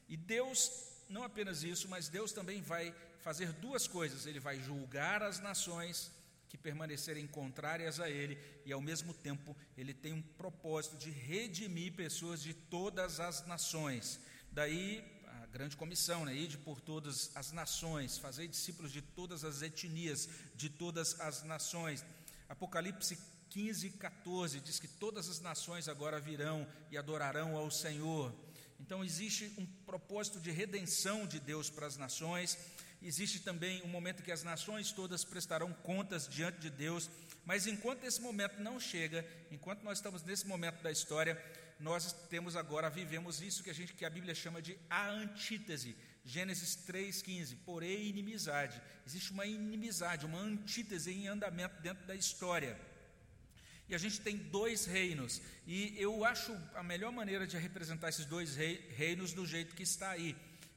[0.10, 0.72] E Deus,
[1.08, 6.12] não apenas isso, mas Deus também vai fazer duas coisas: Ele vai julgar as nações
[6.56, 11.94] que permanecerem contrárias a Ele, e ao mesmo tempo Ele tem um propósito de redimir
[11.94, 14.20] pessoas de todas as nações.
[14.52, 15.04] Daí
[15.52, 16.36] grande comissão, né?
[16.36, 22.04] Ide por todas as nações, fazer discípulos de todas as etnias, de todas as nações.
[22.50, 23.18] Apocalipse
[23.52, 28.36] 15, 14 diz que todas as nações agora virão e adorarão ao Senhor.
[28.82, 32.58] Então existe um propósito de redenção de Deus para as nações.
[33.08, 37.08] Existe também um momento que as nações todas prestarão contas diante de Deus.
[37.46, 41.40] Mas enquanto esse momento não chega, enquanto nós estamos nesse momento da história,
[41.80, 45.96] nós temos agora, vivemos isso que a gente que a Bíblia chama de a antítese.
[46.26, 47.58] Gênesis 3:15.
[47.58, 48.82] Porém, inimizade.
[49.06, 52.76] Existe uma inimizade, uma antítese em andamento dentro da história.
[53.88, 58.26] E a gente tem dois reinos, e eu acho a melhor maneira de representar esses
[58.26, 60.36] dois reinos do jeito que está aí.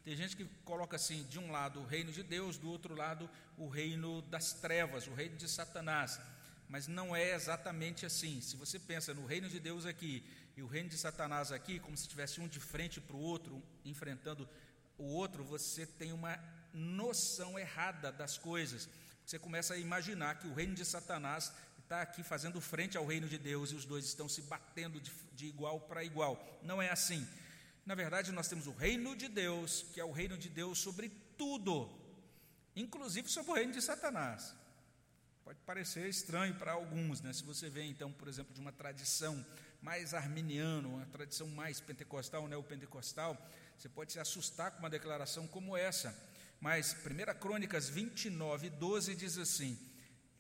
[0.09, 3.29] Tem gente que coloca assim, de um lado o reino de Deus, do outro lado
[3.59, 6.19] o reino das trevas, o reino de Satanás.
[6.67, 8.41] Mas não é exatamente assim.
[8.41, 10.25] Se você pensa no reino de Deus aqui
[10.57, 13.63] e o reino de Satanás aqui, como se tivesse um de frente para o outro,
[13.85, 14.49] enfrentando
[14.97, 16.43] o outro, você tem uma
[16.73, 18.89] noção errada das coisas.
[19.27, 23.29] Você começa a imaginar que o reino de Satanás está aqui fazendo frente ao reino
[23.29, 26.59] de Deus e os dois estão se batendo de, de igual para igual.
[26.63, 27.29] Não é assim.
[27.89, 31.09] Na verdade, nós temos o reino de Deus, que é o reino de Deus sobre
[31.39, 31.89] tudo,
[32.77, 34.55] inclusive sobre o reino de Satanás.
[35.43, 37.33] Pode parecer estranho para alguns, né?
[37.33, 39.43] Se você vê, então, por exemplo, de uma tradição
[39.81, 43.39] mais arminiano, uma tradição mais pentecostal, neopentecostal,
[43.79, 46.15] você pode se assustar com uma declaração como essa.
[46.61, 49.79] Mas 1 Crônicas 29, 12 diz assim: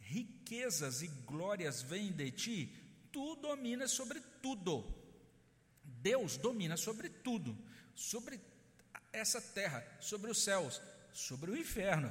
[0.00, 2.76] Riquezas e glórias vêm de ti,
[3.10, 4.97] tu dominas sobre tudo.
[6.08, 7.54] Deus domina sobre tudo,
[7.94, 8.40] sobre
[9.12, 10.80] essa terra, sobre os céus,
[11.12, 12.10] sobre o inferno.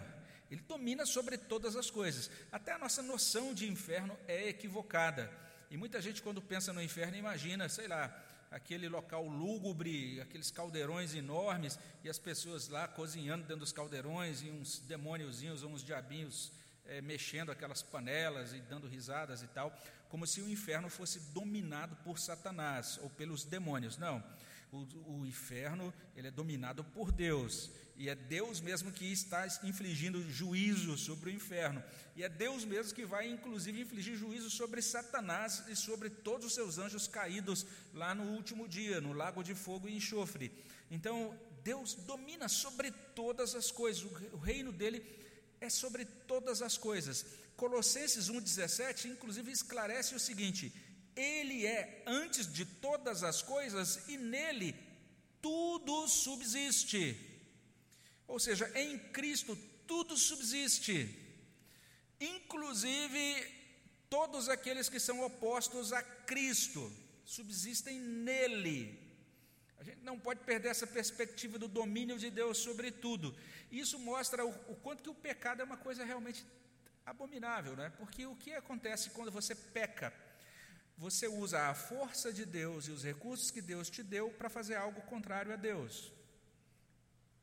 [0.52, 2.30] Ele domina sobre todas as coisas.
[2.52, 5.32] Até a nossa noção de inferno é equivocada.
[5.72, 8.04] E muita gente, quando pensa no inferno, imagina, sei lá,
[8.52, 14.52] aquele local lúgubre, aqueles caldeirões enormes, e as pessoas lá cozinhando dentro dos caldeirões, e
[14.52, 16.52] uns demôniozinhos ou uns diabinhos
[16.86, 19.76] é, mexendo aquelas panelas e dando risadas e tal,
[20.10, 23.98] como se o inferno fosse dominado por Satanás ou pelos demônios.
[23.98, 24.24] Não.
[24.72, 30.30] O, o inferno ele é dominado por Deus e é Deus mesmo que está infligindo
[30.30, 31.82] juízo sobre o inferno
[32.18, 36.54] e é Deus mesmo que vai inclusive infligir juízo sobre Satanás e sobre todos os
[36.54, 40.52] seus anjos caídos lá no último dia no lago de fogo e enxofre.
[40.92, 44.04] Então Deus domina sobre todas as coisas.
[44.34, 45.04] O reino dele
[45.60, 47.26] é sobre todas as coisas.
[47.58, 50.72] Colossenses 1,17, inclusive, esclarece o seguinte:
[51.16, 54.76] ele é antes de todas as coisas e nele
[55.42, 57.04] tudo subsiste.
[58.28, 60.98] Ou seja, em Cristo tudo subsiste,
[62.20, 63.24] inclusive
[64.10, 66.92] todos aqueles que são opostos a Cristo,
[67.26, 69.08] subsistem nele.
[69.80, 73.36] A gente não pode perder essa perspectiva do domínio de Deus sobre tudo.
[73.72, 76.46] Isso mostra o, o quanto que o pecado é uma coisa realmente
[77.12, 77.90] abominável, né?
[77.98, 80.14] Porque o que acontece quando você peca?
[80.98, 84.76] você usa a força de Deus e os recursos que Deus te deu para fazer
[84.76, 86.12] algo contrário a Deus.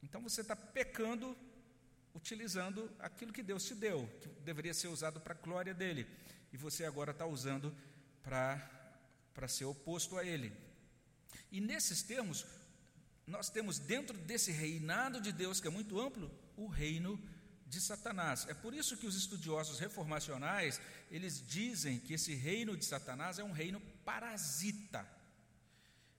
[0.02, 1.36] Então você está pecando
[2.14, 6.06] utilizando aquilo que Deus te deu, que deveria ser usado para a glória dele,
[6.52, 7.74] e você agora está usando
[8.22, 10.52] para ser oposto a ele.
[11.50, 12.46] E nesses termos,
[13.26, 17.20] nós temos dentro desse reinado de Deus, que é muito amplo, o reino
[17.74, 18.46] de Satanás.
[18.48, 23.44] É por isso que os estudiosos reformacionais, eles dizem que esse reino de Satanás é
[23.44, 25.06] um reino parasita.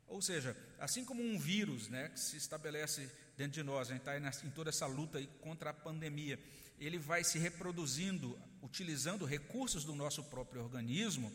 [0.07, 4.07] Ou seja, assim como um vírus né, que se estabelece dentro de nós, a gente
[4.07, 6.39] está em toda essa luta contra a pandemia,
[6.79, 11.31] ele vai se reproduzindo, utilizando recursos do nosso próprio organismo,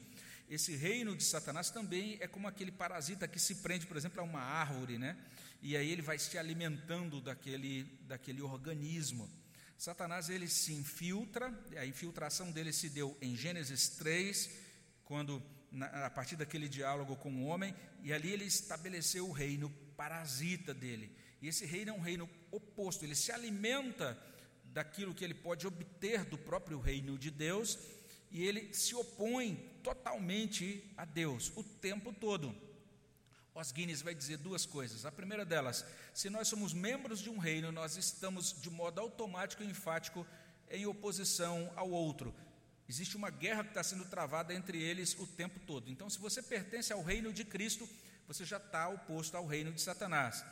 [0.51, 4.25] esse reino de Satanás também é como aquele parasita que se prende, por exemplo, a
[4.25, 5.17] uma árvore, né?
[5.63, 9.31] E aí ele vai se alimentando daquele, daquele organismo.
[9.81, 14.51] Satanás ele se infiltra, a infiltração dele se deu em Gênesis 3,
[15.07, 15.43] quando
[16.05, 21.11] a partir daquele diálogo com o homem, e ali ele estabeleceu o reino parasita dele.
[21.41, 24.23] E esse reino é um reino oposto, ele se alimenta
[24.65, 27.79] daquilo que ele pode obter do próprio reino de Deus,
[28.31, 32.55] e ele se opõe totalmente a Deus o tempo todo.
[33.55, 35.05] Os Guinness vai dizer duas coisas.
[35.05, 35.85] A primeira delas,
[36.15, 40.27] se nós somos membros de um reino, nós estamos de modo automático e enfático
[40.71, 42.35] em oposição ao outro.
[42.89, 45.91] Existe uma guerra que está sendo travada entre eles o tempo todo.
[45.91, 47.89] Então, se você pertence ao reino de Cristo,
[48.27, 50.45] você já está oposto ao reino de Satanás.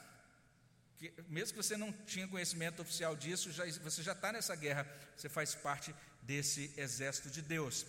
[0.99, 4.87] Que, mesmo que você não tinha conhecimento oficial disso, já, você já está nessa guerra,
[5.17, 7.87] você faz parte desse exército de Deus.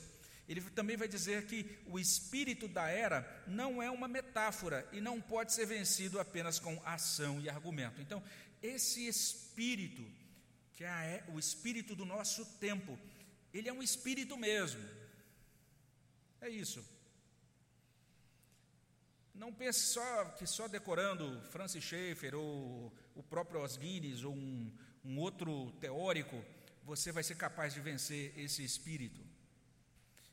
[0.50, 5.22] Ele também vai dizer que o espírito da era não é uma metáfora e não
[5.22, 8.02] pode ser vencido apenas com ação e argumento.
[8.02, 8.24] Então,
[8.60, 10.04] esse espírito,
[10.74, 12.97] que é o espírito do nosso tempo,
[13.54, 14.84] ele é um espírito mesmo.
[16.41, 16.84] É isso.
[19.36, 24.76] Não pense só que só decorando Francis Schaeffer ou o próprio Os Guinness ou um,
[25.06, 26.43] um outro teórico,
[26.84, 29.29] você vai ser capaz de vencer esse espírito.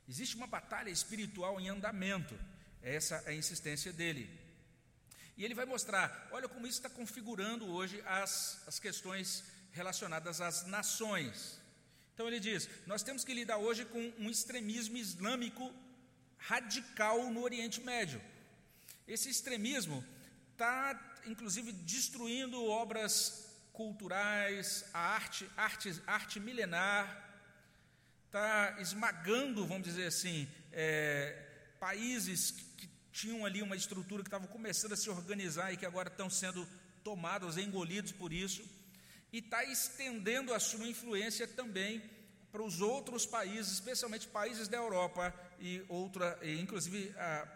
[0.08, 2.38] Existe uma batalha espiritual em andamento,
[2.82, 4.30] essa é a insistência dele.
[5.36, 10.66] E ele vai mostrar, olha como isso está configurando hoje as, as questões relacionadas às
[10.66, 11.60] nações.
[12.14, 15.74] Então ele diz: nós temos que lidar hoje com um extremismo islâmico
[16.38, 18.22] radical no Oriente Médio.
[19.06, 20.04] Esse extremismo
[20.52, 27.25] está, inclusive, destruindo obras culturais, a arte, arte, arte milenar,
[28.36, 31.42] está esmagando, vamos dizer assim, é,
[31.80, 36.08] países que, tinham ali uma estrutura que estavam começando a se organizar e que agora
[36.08, 36.68] estão sendo
[37.02, 38.62] tomados, engolidos por isso,
[39.32, 42.02] e está estendendo a sua influência também
[42.52, 47.48] para os outros países, especialmente países da Europa e outra, e inclusive a,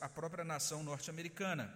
[0.00, 1.70] a própria nação norte-americana.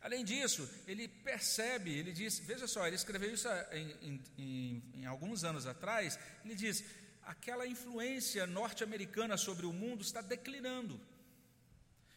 [0.00, 5.42] Além disso, ele percebe, ele diz, veja só, ele escreveu isso em, em, em alguns
[5.42, 6.84] anos atrás, ele diz,
[7.22, 11.00] aquela influência norte-americana sobre o mundo está declinando.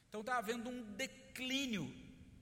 [0.07, 1.91] Então está havendo um declínio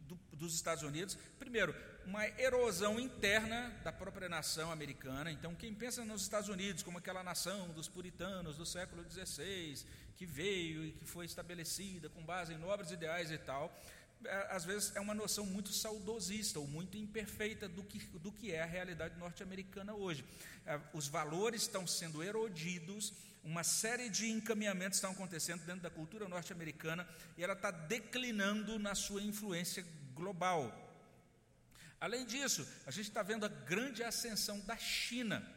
[0.07, 1.17] do, dos Estados Unidos.
[1.37, 1.75] Primeiro,
[2.05, 5.29] uma erosão interna da própria nação americana.
[5.29, 9.85] Então, quem pensa nos Estados Unidos como aquela nação dos puritanos do século XVI,
[10.15, 13.77] que veio e que foi estabelecida com base em nobres ideais e tal,
[14.49, 18.61] às vezes é uma noção muito saudosista ou muito imperfeita do que, do que é
[18.61, 20.25] a realidade norte-americana hoje.
[20.65, 23.13] É, os valores estão sendo erodidos,
[23.43, 27.07] uma série de encaminhamentos estão acontecendo dentro da cultura norte-americana
[27.37, 30.83] e ela está declinando na sua influência global.
[31.99, 35.47] Além disso, a gente está vendo a grande ascensão da China.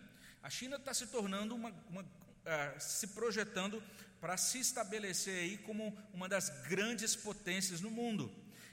[0.43, 3.83] A China está se tornando uma, uma uh, se projetando
[4.21, 8.31] para se estabelecer aí como uma das grandes potências no mundo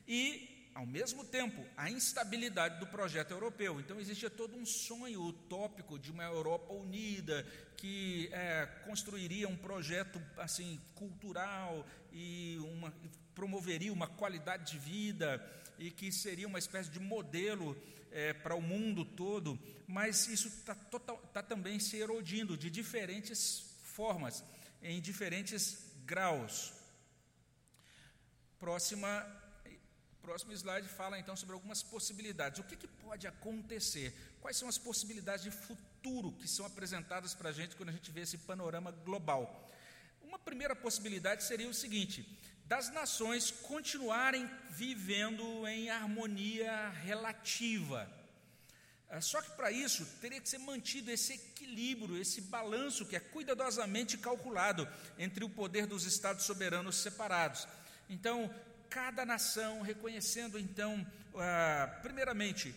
[0.08, 3.80] e, ao mesmo tempo, a instabilidade do projeto europeu.
[3.80, 7.46] Então, existia todo um sonho utópico de uma Europa unida,
[7.76, 12.94] que é, construiria um projeto assim cultural e uma,
[13.36, 15.44] promoveria uma qualidade de vida
[15.78, 17.78] e que seria uma espécie de modelo
[18.12, 24.44] é, para o mundo todo, mas isso está tá também se erodindo de diferentes formas,
[24.82, 26.74] em diferentes graus.
[28.60, 29.24] Próxima
[30.28, 32.60] próximo slide fala então sobre algumas possibilidades.
[32.60, 34.14] O que, que pode acontecer?
[34.42, 38.12] Quais são as possibilidades de futuro que são apresentadas para a gente quando a gente
[38.12, 39.42] vê esse panorama global?
[40.22, 42.28] Uma primeira possibilidade seria o seguinte:
[42.66, 48.00] das nações continuarem vivendo em harmonia relativa.
[49.10, 53.22] Ah, só que para isso teria que ser mantido esse equilíbrio, esse balanço que é
[53.22, 54.86] cuidadosamente calculado
[55.18, 57.66] entre o poder dos estados soberanos separados.
[58.10, 58.54] Então,
[58.90, 62.74] cada nação, reconhecendo então, ah, primeiramente,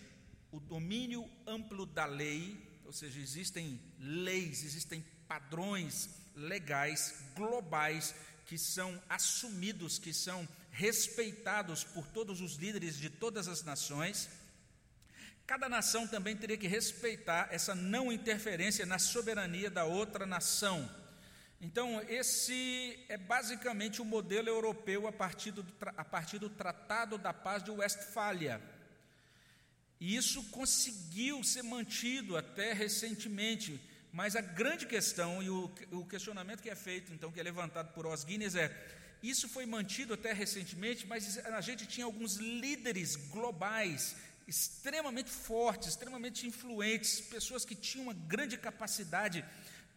[0.52, 8.14] o domínio amplo da lei, ou seja, existem leis, existem padrões legais globais
[8.46, 14.28] que são assumidos, que são respeitados por todos os líderes de todas as nações.
[15.46, 20.88] Cada nação também teria que respeitar essa não interferência na soberania da outra nação.
[21.60, 25.64] Então, esse é basicamente o modelo europeu a partir, do,
[25.96, 28.60] a partir do Tratado da Paz de Westfália.
[30.00, 33.78] E isso conseguiu ser mantido até recentemente,
[34.12, 37.92] Mas a grande questão e o, o questionamento que é feito, então, que é levantado
[37.92, 38.68] por Os Guinness é:
[39.22, 44.16] isso foi mantido até recentemente, mas a gente tinha alguns líderes globais
[44.48, 49.44] extremamente fortes, extremamente influentes, pessoas que tinham uma grande capacidade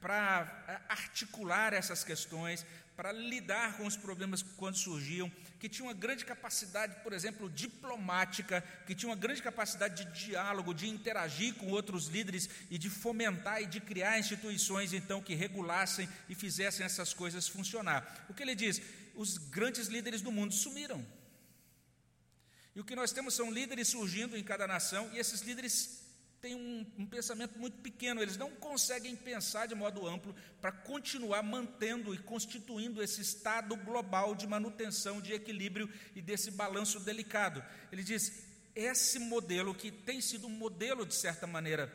[0.04, 5.32] para eh, articular essas questões, para lidar com os problemas quando surgiam,
[5.62, 10.74] que tinha uma grande capacidade, por exemplo, diplomática, que tinha uma grande capacidade de diálogo,
[10.74, 16.10] de interagir com outros líderes e de fomentar e de criar instituições então que regulassem
[16.28, 18.26] e fizessem essas coisas funcionar.
[18.28, 18.82] O que ele diz?
[19.16, 21.04] Os grandes líderes do mundo sumiram.
[22.76, 26.03] E o que nós temos são líderes surgindo em cada nação, e esses líderes
[26.44, 31.42] têm um, um pensamento muito pequeno, eles não conseguem pensar de modo amplo para continuar
[31.42, 37.64] mantendo e constituindo esse estado global de manutenção, de equilíbrio e desse balanço delicado.
[37.94, 38.44] Ele diz:
[38.76, 41.90] esse modelo, que tem sido um modelo, de certa maneira,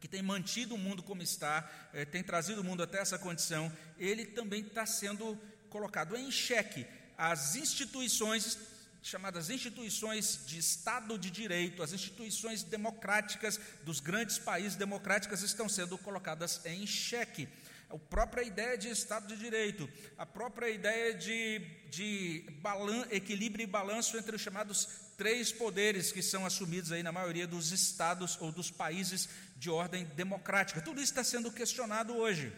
[0.00, 3.70] que tem mantido o mundo como está, eh, tem trazido o mundo até essa condição,
[3.98, 6.86] ele também está sendo colocado em xeque.
[7.18, 8.56] As instituições
[9.04, 15.98] chamadas instituições de Estado de Direito, as instituições democráticas dos grandes países democráticas estão sendo
[15.98, 17.46] colocadas em xeque.
[17.90, 21.58] A própria ideia de Estado de Direito, a própria ideia de,
[21.90, 24.88] de balan, equilíbrio e balanço entre os chamados
[25.18, 29.28] três poderes que são assumidos aí na maioria dos estados ou dos países
[29.58, 30.80] de ordem democrática.
[30.80, 32.50] Tudo isso está sendo questionado hoje.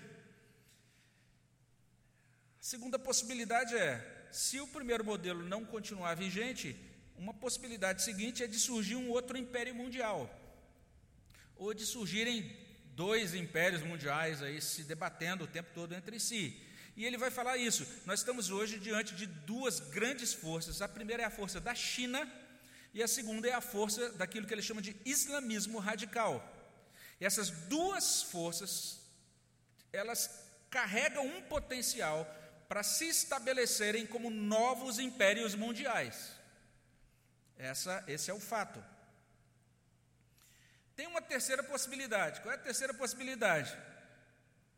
[2.61, 6.77] A segunda possibilidade é se o primeiro modelo não continuar vigente,
[7.17, 10.31] uma possibilidade seguinte é de surgir um outro império mundial,
[11.57, 12.55] ou de surgirem
[12.95, 16.63] dois impérios mundiais aí se debatendo o tempo todo entre si.
[16.95, 17.87] E ele vai falar isso.
[18.05, 20.83] Nós estamos hoje diante de duas grandes forças.
[20.83, 22.31] A primeira é a força da China
[22.93, 26.35] e a segunda é a força daquilo que ele chama de islamismo radical.
[27.19, 29.01] E essas duas forças,
[29.93, 30.29] elas
[30.71, 32.27] carregam um potencial
[32.69, 36.33] para se estabelecerem como novos impérios mundiais.
[37.57, 38.83] Essa, esse é o fato.
[40.95, 42.41] Tem uma terceira possibilidade.
[42.41, 43.77] Qual é a terceira possibilidade?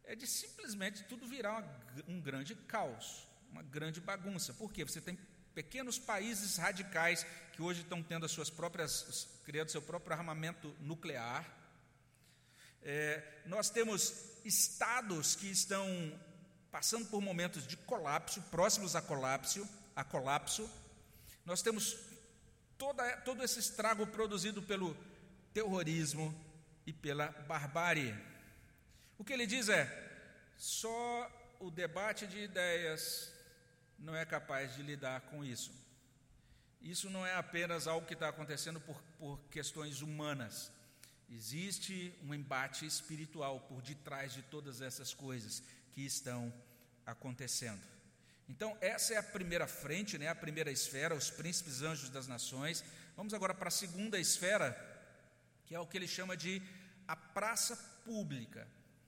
[0.04, 4.52] É de simplesmente tudo virar uma, um grande caos, uma grande bagunça.
[4.54, 4.84] Por quê?
[4.84, 5.18] Você tem
[5.54, 11.44] pequenos países radicais que hoje estão tendo as suas próprias, criando seu próprio armamento nuclear.
[12.82, 14.12] É, nós temos
[14.44, 15.86] estados que estão
[16.70, 20.68] passando por momentos de colapso, próximos a colapso, a colapso.
[21.44, 21.96] Nós temos
[22.76, 24.96] toda, todo esse estrago produzido pelo
[25.52, 26.34] terrorismo
[26.86, 28.14] e pela barbárie.
[29.18, 29.86] O que ele diz é:
[30.56, 33.32] só o debate de ideias
[33.98, 35.72] não é capaz de lidar com isso.
[36.80, 40.70] Isso não é apenas algo que está acontecendo por, por questões humanas.
[41.28, 45.62] Existe um embate espiritual por detrás de todas essas coisas
[45.94, 46.52] que estão
[47.04, 47.80] acontecendo.
[48.48, 52.82] Então, essa é a primeira frente, né, a primeira esfera, os príncipes anjos das nações.
[53.16, 54.76] Vamos agora para a segunda esfera,
[55.66, 56.62] que é o que ele chama de
[57.06, 58.66] a praça pública.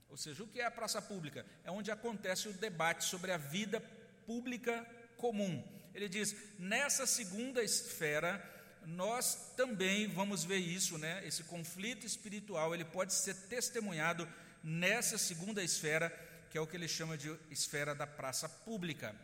[0.08, 1.46] Ou seja, o que é a praça pública?
[1.64, 3.80] É onde acontece o debate sobre a vida
[4.26, 4.84] pública
[5.16, 5.62] comum.
[5.94, 8.42] Ele diz: nessa segunda esfera,
[8.84, 11.24] nós também vamos ver isso, né?
[11.26, 14.28] Esse conflito espiritual, ele pode ser testemunhado
[14.62, 16.10] nessa segunda esfera
[16.50, 19.14] que é o que ele chama de esfera da praça pública.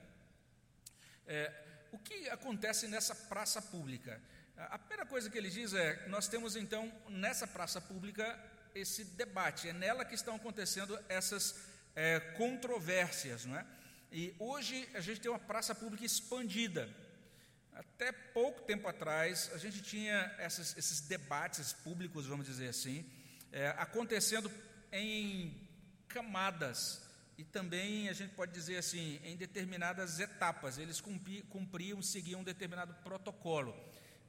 [1.26, 1.52] É,
[1.90, 4.20] o que acontece nessa praça pública?
[4.56, 8.38] A primeira coisa que ele diz é: nós temos então nessa praça pública
[8.74, 11.56] esse debate, é nela que estão acontecendo essas
[11.94, 13.66] é, controvérsias, não é?
[14.12, 16.88] E hoje a gente tem uma praça pública expandida.
[17.72, 23.10] Até pouco tempo atrás, a gente tinha essas, esses debates públicos, vamos dizer assim,
[23.50, 24.50] é, acontecendo
[24.92, 25.68] em
[26.08, 27.05] camadas
[27.38, 31.02] e também a gente pode dizer assim, em determinadas etapas, eles
[31.50, 33.74] cumpriam, seguiam um determinado protocolo.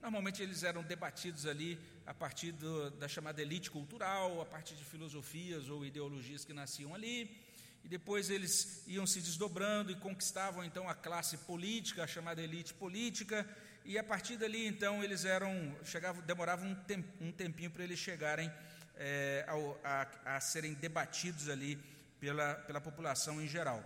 [0.02, 4.84] Normalmente eles eram debatidos ali a partir do, da chamada elite cultural, a partir de
[4.84, 7.36] filosofias ou ideologias que nasciam ali,
[7.84, 12.74] e depois eles iam se desdobrando e conquistavam então a classe política, a chamada elite
[12.74, 13.48] política,
[13.86, 16.78] e a partir dali então eles eram, chegavam, demoravam
[17.22, 18.52] um, tempinho para eles chegarem
[18.98, 21.80] é, ao, a, a serem debatidos ali
[22.20, 23.84] pela, pela população em geral.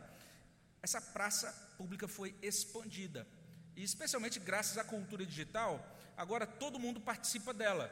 [0.82, 3.28] Essa praça pública foi expandida,
[3.76, 5.86] e especialmente graças à cultura digital,
[6.18, 7.90] agora todo mundo participa dela.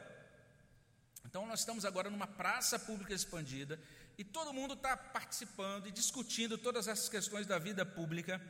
[1.24, 3.78] Então, nós estamos agora numa praça pública expandida
[4.18, 8.40] e todo mundo está participando e discutindo todas essas questões da vida pública.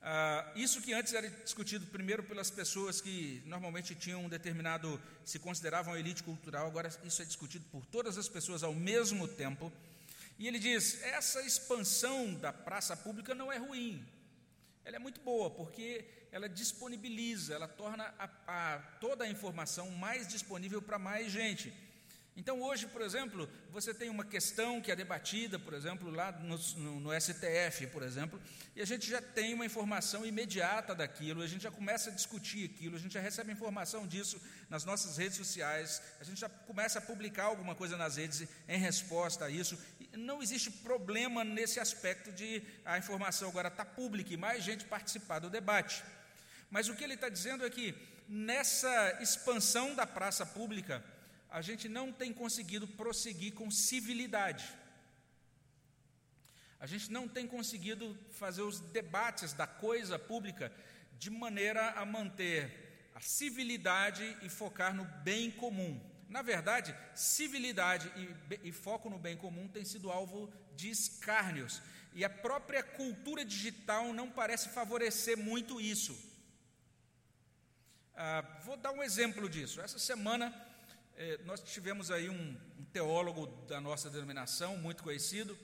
[0.00, 5.38] Ah, isso que antes era discutido primeiro pelas pessoas que normalmente tinham um determinado, se
[5.38, 9.72] consideravam elite cultural, agora isso é discutido por todas as pessoas ao mesmo tempo.
[10.38, 14.06] E ele diz: essa expansão da praça pública não é ruim,
[14.84, 20.26] ela é muito boa, porque ela disponibiliza, ela torna a, a, toda a informação mais
[20.26, 21.72] disponível para mais gente.
[22.34, 26.56] Então, hoje, por exemplo, você tem uma questão que é debatida, por exemplo, lá no,
[26.56, 28.40] no, no, STF, por exemplo,
[28.74, 32.70] e a gente já tem uma informação imediata daquilo, a gente já começa a discutir
[32.70, 37.00] aquilo, a gente já recebe informação disso nas nossas redes sociais, a gente já começa
[37.00, 39.78] a publicar alguma coisa nas redes em resposta a isso.
[40.00, 44.86] E não existe problema nesse aspecto de a informação agora está pública e mais gente
[44.86, 46.02] participar do debate.
[46.70, 47.94] Mas o que ele está dizendo é que
[48.26, 51.04] nessa expansão da praça pública,
[51.52, 54.64] a gente não tem conseguido prosseguir com civilidade.
[56.80, 60.72] A gente não tem conseguido fazer os debates da coisa pública
[61.18, 66.00] de maneira a manter a civilidade e focar no bem comum.
[66.28, 71.82] Na verdade, civilidade e, e foco no bem comum tem sido alvo de escárnios.
[72.14, 76.18] E a própria cultura digital não parece favorecer muito isso.
[78.14, 79.80] Ah, vou dar um exemplo disso.
[79.82, 80.71] Essa semana
[81.22, 85.56] é, nós tivemos aí um, um teólogo da nossa denominação, muito conhecido,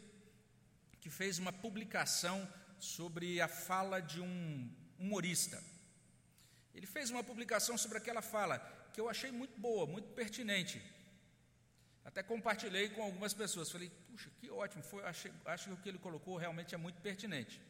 [1.00, 2.48] que fez uma publicação
[2.78, 5.61] sobre a fala de um humorista.
[6.72, 8.61] Ele fez uma publicação sobre aquela fala
[8.92, 10.80] que eu achei muito boa, muito pertinente.
[12.04, 13.68] Até compartilhei com algumas pessoas.
[13.68, 17.00] Falei, puxa, que ótimo, foi, achei, acho que o que ele colocou realmente é muito
[17.00, 17.61] pertinente.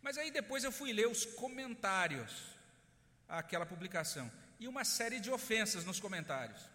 [0.00, 2.32] Mas aí depois eu fui ler os comentários
[3.28, 6.73] àquela publicação e uma série de ofensas nos comentários.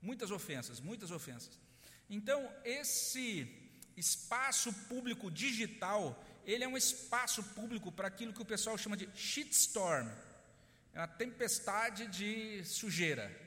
[0.00, 1.58] Muitas ofensas, muitas ofensas.
[2.08, 3.48] Então, esse
[3.96, 9.08] espaço público digital, ele é um espaço público para aquilo que o pessoal chama de
[9.14, 10.08] shitstorm.
[10.94, 13.46] É uma tempestade de sujeira.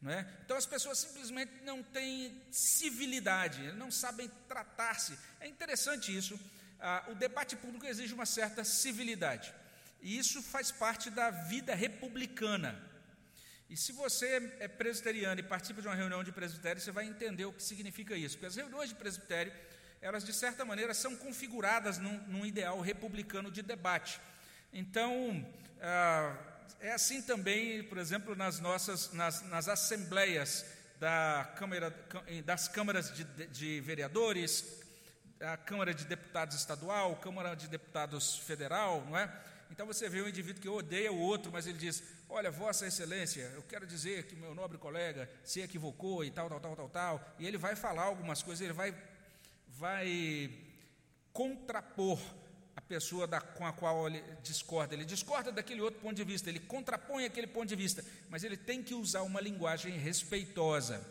[0.00, 0.26] Não é?
[0.44, 5.18] Então as pessoas simplesmente não têm civilidade, não sabem tratar-se.
[5.40, 6.38] É interessante isso.
[6.78, 9.54] Ah, o debate público exige uma certa civilidade.
[10.02, 12.78] E isso faz parte da vida republicana.
[13.68, 17.44] E se você é presbiteriano e participa de uma reunião de presbitério, você vai entender
[17.46, 18.36] o que significa isso.
[18.36, 19.52] Porque as reuniões de presbitério,
[20.00, 24.20] elas de certa maneira são configuradas num, num ideal republicano de debate.
[24.72, 25.46] Então,
[25.80, 26.36] ah,
[26.80, 30.66] é assim também, por exemplo, nas nossas nas, nas assembleias
[31.00, 31.94] da Câmara,
[32.44, 34.82] das câmaras de, de vereadores,
[35.40, 39.30] a Câmara de Deputados Estadual, Câmara de Deputados Federal, não é?
[39.70, 43.50] Então você vê um indivíduo que odeia o outro, mas ele diz: Olha, Vossa Excelência,
[43.54, 47.34] eu quero dizer que meu nobre colega se equivocou e tal, tal, tal, tal, tal.
[47.38, 48.94] E ele vai falar algumas coisas, ele vai,
[49.68, 50.50] vai
[51.32, 52.20] contrapor
[52.76, 54.94] a pessoa da, com a qual ele discorda.
[54.94, 58.56] Ele discorda daquele outro ponto de vista, ele contrapõe aquele ponto de vista, mas ele
[58.56, 61.04] tem que usar uma linguagem respeitosa.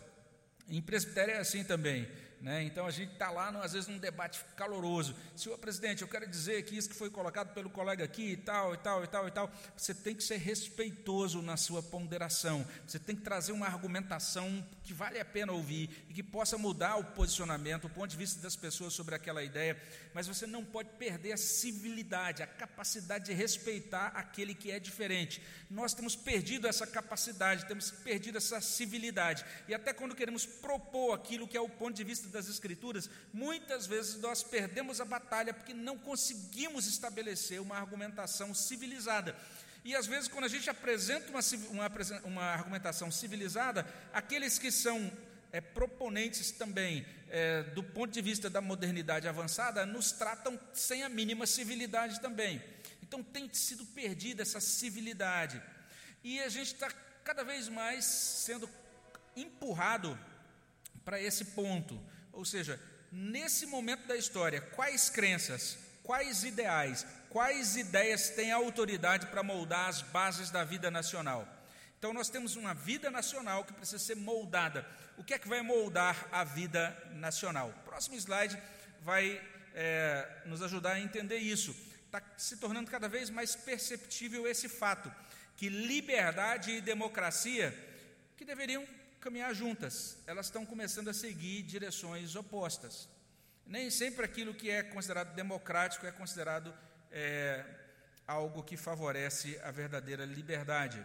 [0.67, 2.07] Em presbitério é assim também.
[2.43, 2.61] Né?
[2.63, 5.15] Então a gente está lá, às vezes, num debate caloroso.
[5.33, 8.73] Senhor presidente, eu quero dizer que isso que foi colocado pelo colega aqui e tal,
[8.73, 9.51] e tal, e tal, e tal.
[9.77, 12.67] Você tem que ser respeitoso na sua ponderação.
[12.85, 16.97] Você tem que trazer uma argumentação que vale a pena ouvir e que possa mudar
[16.97, 19.81] o posicionamento, o ponto de vista das pessoas sobre aquela ideia.
[20.13, 25.41] Mas você não pode perder a civilidade, a capacidade de respeitar aquele que é diferente.
[25.69, 29.45] Nós temos perdido essa capacidade, temos perdido essa civilidade.
[29.65, 33.87] E até quando queremos propor aquilo que é o ponto de vista das Escrituras, muitas
[33.87, 39.35] vezes nós perdemos a batalha porque não conseguimos estabelecer uma argumentação civilizada.
[39.85, 45.11] E às vezes, quando a gente apresenta uma, uma, uma argumentação civilizada, aqueles que são
[45.51, 51.09] é, proponentes também é, do ponto de vista da modernidade avançada nos tratam sem a
[51.09, 52.61] mínima civilidade também.
[53.01, 55.61] Então tem sido perdida essa civilidade.
[56.23, 56.91] E a gente está
[57.23, 58.69] cada vez mais sendo
[59.35, 60.17] empurrado
[61.03, 61.99] para esse ponto.
[62.33, 62.79] Ou seja,
[63.11, 70.01] nesse momento da história, quais crenças, quais ideais, quais ideias têm autoridade para moldar as
[70.01, 71.47] bases da vida nacional?
[71.97, 74.85] Então, nós temos uma vida nacional que precisa ser moldada.
[75.15, 77.69] O que é que vai moldar a vida nacional?
[77.69, 78.61] O próximo slide
[79.01, 79.41] vai
[79.73, 81.73] é, nos ajudar a entender isso.
[82.05, 85.09] Está se tornando cada vez mais perceptível esse fato,
[85.55, 87.73] que liberdade e democracia,
[88.35, 88.85] que deveriam
[89.23, 93.07] caminhar juntas, elas estão começando a seguir direções opostas.
[93.65, 96.73] Nem sempre aquilo que é considerado democrático é considerado
[97.09, 97.63] é,
[98.27, 101.01] algo que favorece a verdadeira liberdade.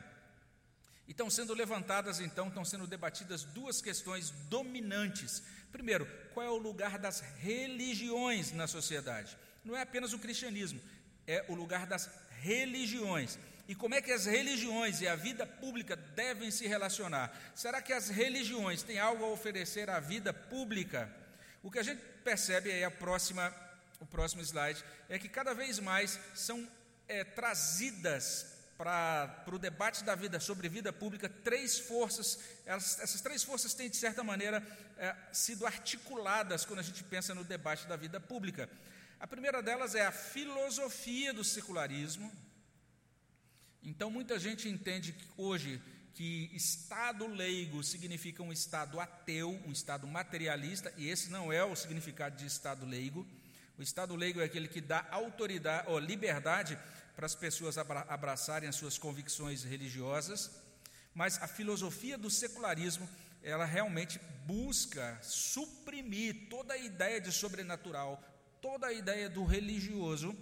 [1.06, 5.40] E estão sendo levantadas, então, estão sendo debatidas duas questões dominantes.
[5.70, 6.04] Primeiro,
[6.34, 9.38] qual é o lugar das religiões na sociedade?
[9.64, 10.80] Não é apenas o cristianismo,
[11.24, 12.10] é o lugar das
[12.40, 13.38] religiões
[13.68, 17.30] e como é que as religiões e a vida pública devem se relacionar?
[17.54, 21.14] Será que as religiões têm algo a oferecer à vida pública?
[21.62, 23.54] O que a gente percebe aí a próxima,
[24.00, 26.66] o próximo slide é que cada vez mais são
[27.06, 32.38] é, trazidas para o debate da vida sobre vida pública três forças.
[32.64, 34.66] Elas, essas três forças têm de certa maneira
[34.96, 38.66] é, sido articuladas quando a gente pensa no debate da vida pública.
[39.20, 42.32] A primeira delas é a filosofia do secularismo.
[43.82, 45.80] Então, muita gente entende que hoje
[46.18, 51.76] que Estado leigo significa um Estado ateu, um Estado materialista, e esse não é o
[51.76, 53.24] significado de Estado leigo.
[53.78, 56.76] O Estado leigo é aquele que dá autoridade ou liberdade
[57.14, 60.50] para as pessoas abraçarem as suas convicções religiosas,
[61.14, 63.08] mas a filosofia do secularismo,
[63.40, 68.20] ela realmente busca suprimir toda a ideia de sobrenatural,
[68.60, 70.36] toda a ideia do religioso.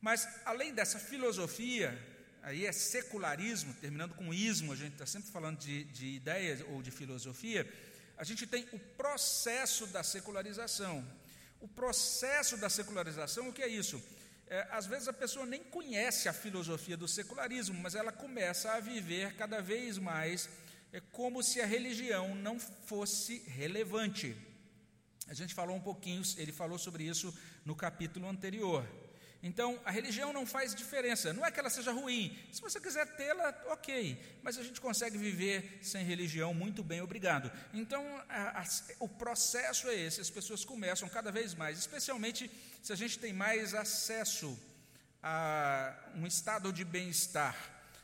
[0.00, 1.98] Mas, além dessa filosofia,
[2.42, 6.82] aí é secularismo, terminando com ismo, a gente está sempre falando de, de ideias ou
[6.82, 7.70] de filosofia,
[8.16, 11.06] a gente tem o processo da secularização.
[11.60, 14.02] O processo da secularização, o que é isso?
[14.46, 18.80] É, às vezes a pessoa nem conhece a filosofia do secularismo, mas ela começa a
[18.80, 20.48] viver cada vez mais
[20.92, 24.36] é, como se a religião não fosse relevante.
[25.28, 27.32] A gente falou um pouquinho, ele falou sobre isso
[27.64, 28.84] no capítulo anterior.
[29.42, 32.38] Então, a religião não faz diferença, não é que ela seja ruim.
[32.52, 37.50] Se você quiser tê-la, ok, mas a gente consegue viver sem religião muito bem, obrigado.
[37.72, 38.64] Então, a, a,
[38.98, 42.50] o processo é esse: as pessoas começam cada vez mais, especialmente
[42.82, 44.58] se a gente tem mais acesso
[45.22, 47.56] a um estado de bem-estar,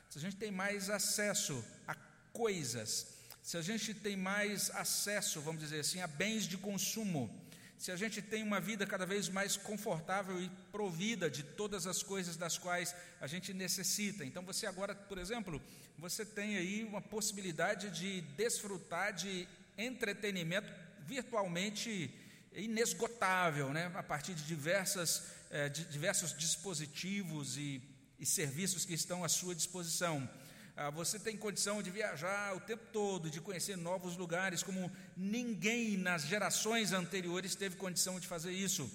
[0.09, 1.95] se a gente tem mais acesso a
[2.33, 3.09] coisas,
[3.43, 7.31] se a gente tem mais acesso, vamos dizer assim, a bens de consumo,
[7.79, 12.03] se a gente tem uma vida cada vez mais confortável e provida de todas as
[12.03, 14.25] coisas das quais a gente necessita.
[14.25, 15.61] Então você agora, por exemplo,
[15.99, 19.47] você tem aí uma possibilidade de desfrutar de
[19.77, 20.73] entretenimento
[21.07, 22.13] virtualmente
[22.55, 23.93] inesgotável, né?
[23.95, 27.83] a partir de, diversas, eh, de diversos dispositivos e,
[28.19, 30.29] e serviços que estão à sua disposição.
[30.77, 35.97] Ah, você tem condição de viajar o tempo todo, de conhecer novos lugares, como ninguém
[35.97, 38.91] nas gerações anteriores teve condição de fazer isso.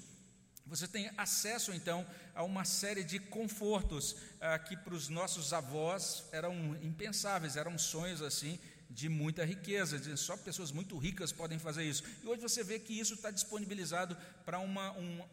[0.67, 2.05] Você tem acesso, então,
[2.35, 8.21] a uma série de confortos ah, que para os nossos avós eram impensáveis, eram sonhos
[8.21, 12.03] assim de muita riqueza, de, só pessoas muito ricas podem fazer isso.
[12.21, 14.75] E hoje você vê que isso está disponibilizado para um,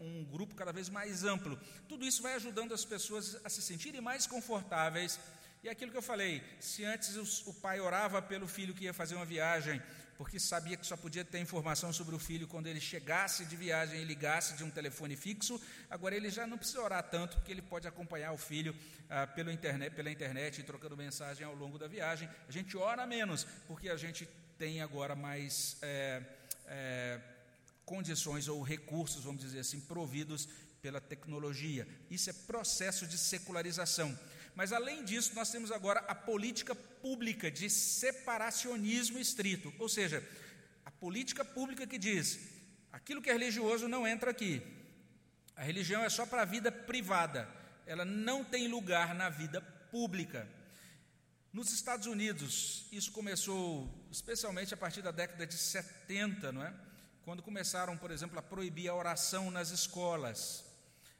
[0.00, 1.58] um grupo cada vez mais amplo.
[1.88, 5.18] Tudo isso vai ajudando as pessoas a se sentirem mais confortáveis
[5.62, 9.14] e aquilo que eu falei, se antes o pai orava pelo filho que ia fazer
[9.14, 9.82] uma viagem,
[10.18, 14.00] porque sabia que só podia ter informação sobre o filho quando ele chegasse de viagem
[14.00, 17.62] e ligasse de um telefone fixo, agora ele já não precisa orar tanto, porque ele
[17.62, 18.74] pode acompanhar o filho
[19.08, 22.28] ah, pela, internet, pela internet, trocando mensagem ao longo da viagem.
[22.48, 24.28] A gente ora menos, porque a gente
[24.58, 26.20] tem agora mais é,
[26.66, 27.20] é,
[27.84, 30.48] condições ou recursos, vamos dizer assim, providos
[30.82, 31.86] pela tecnologia.
[32.10, 34.18] Isso é processo de secularização.
[34.58, 40.20] Mas além disso, nós temos agora a política pública de separacionismo estrito, ou seja,
[40.84, 42.40] a política pública que diz:
[42.92, 44.60] aquilo que é religioso não entra aqui.
[45.54, 47.48] A religião é só para a vida privada,
[47.86, 49.60] ela não tem lugar na vida
[49.92, 50.48] pública.
[51.52, 56.74] Nos Estados Unidos, isso começou especialmente a partir da década de 70, não é?
[57.22, 60.64] Quando começaram, por exemplo, a proibir a oração nas escolas.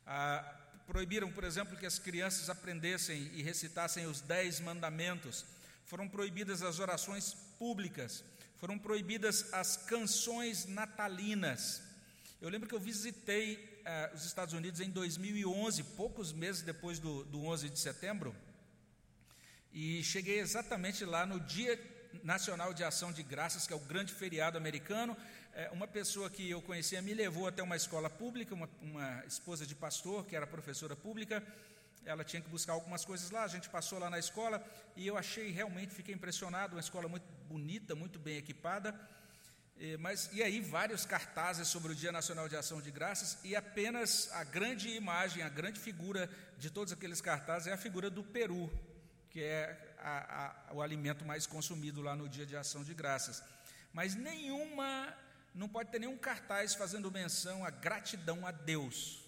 [0.05, 0.57] A,
[0.89, 5.45] proibiram, por exemplo, que as crianças aprendessem e recitassem os dez mandamentos,
[5.84, 8.24] foram proibidas as orações públicas,
[8.57, 11.82] foram proibidas as canções natalinas.
[12.41, 17.22] Eu lembro que eu visitei eh, os Estados Unidos em 2011, poucos meses depois do,
[17.24, 18.34] do 11 de setembro,
[19.70, 21.78] e cheguei exatamente lá no Dia
[22.24, 25.14] Nacional de Ação de Graças, que é o grande feriado americano,
[25.59, 29.66] é, uma pessoa que eu conhecia me levou até uma escola pública, uma, uma esposa
[29.66, 31.42] de pastor, que era professora pública,
[32.04, 35.18] ela tinha que buscar algumas coisas lá, a gente passou lá na escola e eu
[35.18, 38.94] achei realmente, fiquei impressionado, uma escola muito bonita, muito bem equipada,
[39.76, 43.56] e, mas, e aí vários cartazes sobre o Dia Nacional de Ação de Graças e
[43.56, 48.22] apenas a grande imagem, a grande figura de todos aqueles cartazes é a figura do
[48.22, 48.70] peru,
[49.28, 53.42] que é a, a, o alimento mais consumido lá no Dia de Ação de Graças.
[53.92, 55.12] Mas nenhuma
[55.55, 59.24] não pode ter nenhum cartaz fazendo menção à gratidão a Deus.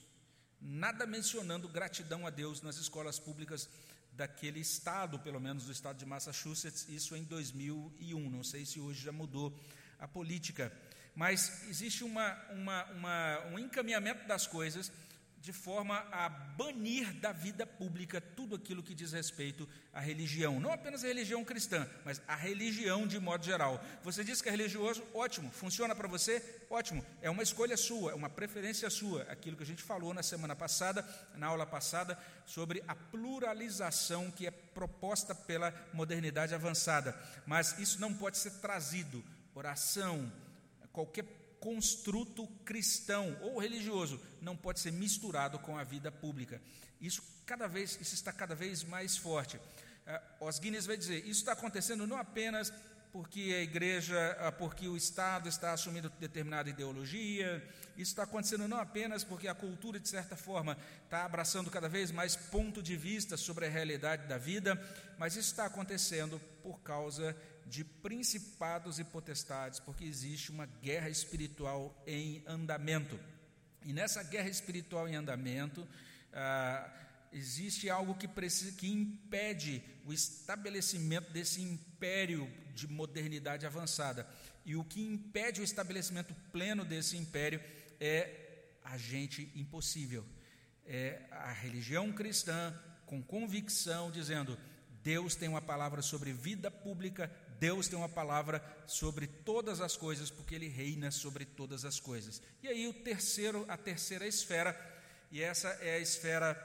[0.61, 3.69] Nada mencionando gratidão a Deus nas escolas públicas
[4.13, 8.31] daquele estado, pelo menos do estado de Massachusetts, isso em 2001.
[8.31, 9.59] Não sei se hoje já mudou
[9.99, 10.73] a política.
[11.15, 14.93] Mas existe uma, uma, uma, um encaminhamento das coisas
[15.41, 20.71] de forma a banir da vida pública tudo aquilo que diz respeito à religião, não
[20.71, 23.83] apenas a religião cristã, mas a religião de modo geral.
[24.03, 28.15] Você diz que é religioso, ótimo, funciona para você, ótimo, é uma escolha sua, é
[28.15, 32.85] uma preferência sua, aquilo que a gente falou na semana passada, na aula passada, sobre
[32.87, 39.25] a pluralização que é proposta pela modernidade avançada, mas isso não pode ser trazido.
[39.55, 40.31] Por ação,
[40.93, 46.61] qualquer construto cristão ou religioso não pode ser misturado com a vida pública.
[47.01, 49.57] Isso cada vez, isso está cada vez mais forte.
[49.57, 52.73] Uh, Os Guinness vai dizer, isso está acontecendo não apenas
[53.13, 57.63] porque a igreja, ah, porque o Estado está assumindo determinada ideologia,
[57.97, 62.11] isso está acontecendo não apenas porque a cultura, de certa forma, está abraçando cada vez
[62.11, 64.81] mais ponto de vista sobre a realidade da vida,
[65.19, 67.37] mas isso está acontecendo por causa
[67.71, 73.19] de principados e potestades, porque existe uma guerra espiritual em andamento.
[73.85, 75.87] E nessa guerra espiritual em andamento,
[76.33, 76.93] ah,
[77.33, 84.29] existe algo que, precisa, que impede o estabelecimento desse império de modernidade avançada.
[84.67, 87.63] E o que impede o estabelecimento pleno desse império
[88.01, 90.27] é a gente impossível.
[90.85, 94.59] É a religião cristã com convicção dizendo:
[95.03, 97.31] Deus tem uma palavra sobre vida pública,
[97.61, 102.41] Deus tem uma palavra sobre todas as coisas, porque Ele reina sobre todas as coisas.
[102.63, 104.75] E aí o terceiro, a terceira esfera,
[105.31, 106.57] e essa é a esfera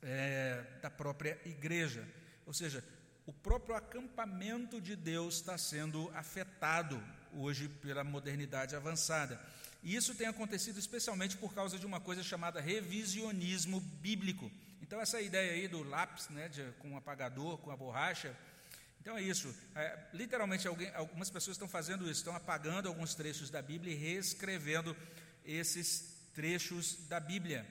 [0.00, 2.06] é, da própria igreja,
[2.46, 2.82] ou seja,
[3.26, 7.02] o próprio acampamento de Deus está sendo afetado
[7.34, 9.38] hoje pela modernidade avançada.
[9.82, 14.50] E isso tem acontecido especialmente por causa de uma coisa chamada revisionismo bíblico.
[14.80, 18.34] Então, essa ideia aí do lápis, né, de, com o apagador, com a borracha,
[19.00, 19.54] então é isso.
[19.74, 23.96] É, literalmente, alguém, algumas pessoas estão fazendo isso, estão apagando alguns trechos da Bíblia e
[23.96, 24.96] reescrevendo
[25.44, 27.66] esses trechos da Bíblia.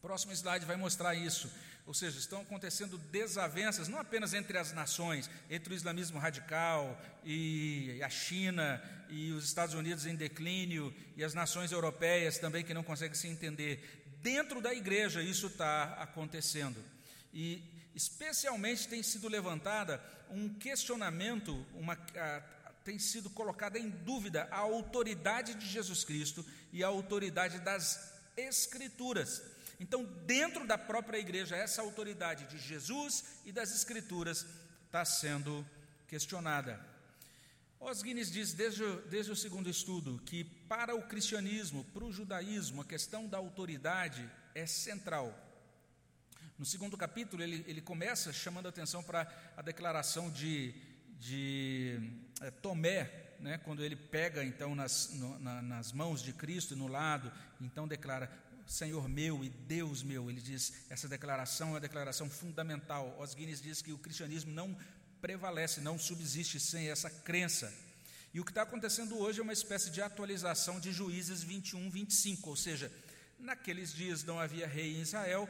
[0.00, 1.50] Próximo slide vai mostrar isso.
[1.86, 8.00] Ou seja, estão acontecendo desavenças, não apenas entre as nações, entre o islamismo radical e
[8.02, 12.82] a China e os Estados Unidos em declínio e as nações europeias também que não
[12.82, 14.02] conseguem se entender.
[14.22, 16.82] Dentro da igreja isso está acontecendo.
[17.34, 17.62] E
[17.94, 21.96] especialmente tem sido levantada um questionamento, uma,
[22.84, 29.42] tem sido colocada em dúvida a autoridade de Jesus Cristo e a autoridade das Escrituras.
[29.78, 34.46] Então, dentro da própria igreja, essa autoridade de Jesus e das Escrituras
[34.86, 35.64] está sendo
[36.08, 36.94] questionada.
[37.80, 42.80] Os Guinness diz desde, desde o segundo estudo que para o cristianismo, para o judaísmo,
[42.80, 45.43] a questão da autoridade é central.
[46.56, 49.26] No segundo capítulo, ele, ele começa chamando a atenção para
[49.56, 50.72] a declaração de,
[51.18, 51.98] de
[52.40, 56.86] é, Tomé, né, quando ele pega então nas, no, na, nas mãos de Cristo no
[56.86, 58.30] lado, então declara:
[58.66, 60.30] Senhor meu e Deus meu.
[60.30, 63.16] Ele diz: essa declaração é uma declaração fundamental.
[63.18, 64.76] Os Guinness diz que o cristianismo não
[65.20, 67.72] prevalece, não subsiste sem essa crença.
[68.32, 72.50] E o que está acontecendo hoje é uma espécie de atualização de Juízes 21, 25,
[72.50, 72.92] ou seja,
[73.38, 75.48] naqueles dias não havia rei em Israel,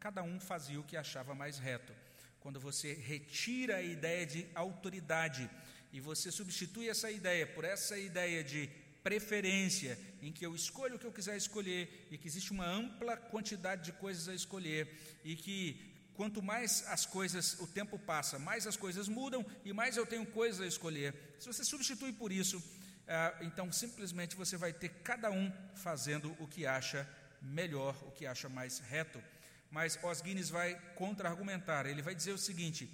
[0.00, 1.92] Cada um fazia o que achava mais reto.
[2.40, 5.48] Quando você retira a ideia de autoridade
[5.92, 8.70] e você substitui essa ideia por essa ideia de
[9.02, 13.14] preferência, em que eu escolho o que eu quiser escolher e que existe uma ampla
[13.14, 14.88] quantidade de coisas a escolher
[15.22, 19.98] e que quanto mais as coisas, o tempo passa, mais as coisas mudam e mais
[19.98, 21.14] eu tenho coisas a escolher.
[21.38, 22.62] Se você substitui por isso,
[23.06, 27.06] ah, então simplesmente você vai ter cada um fazendo o que acha
[27.42, 29.22] melhor, o que acha mais reto
[29.70, 31.86] mas Os Guinness vai contra-argumentar.
[31.86, 32.90] Ele vai dizer o seguinte: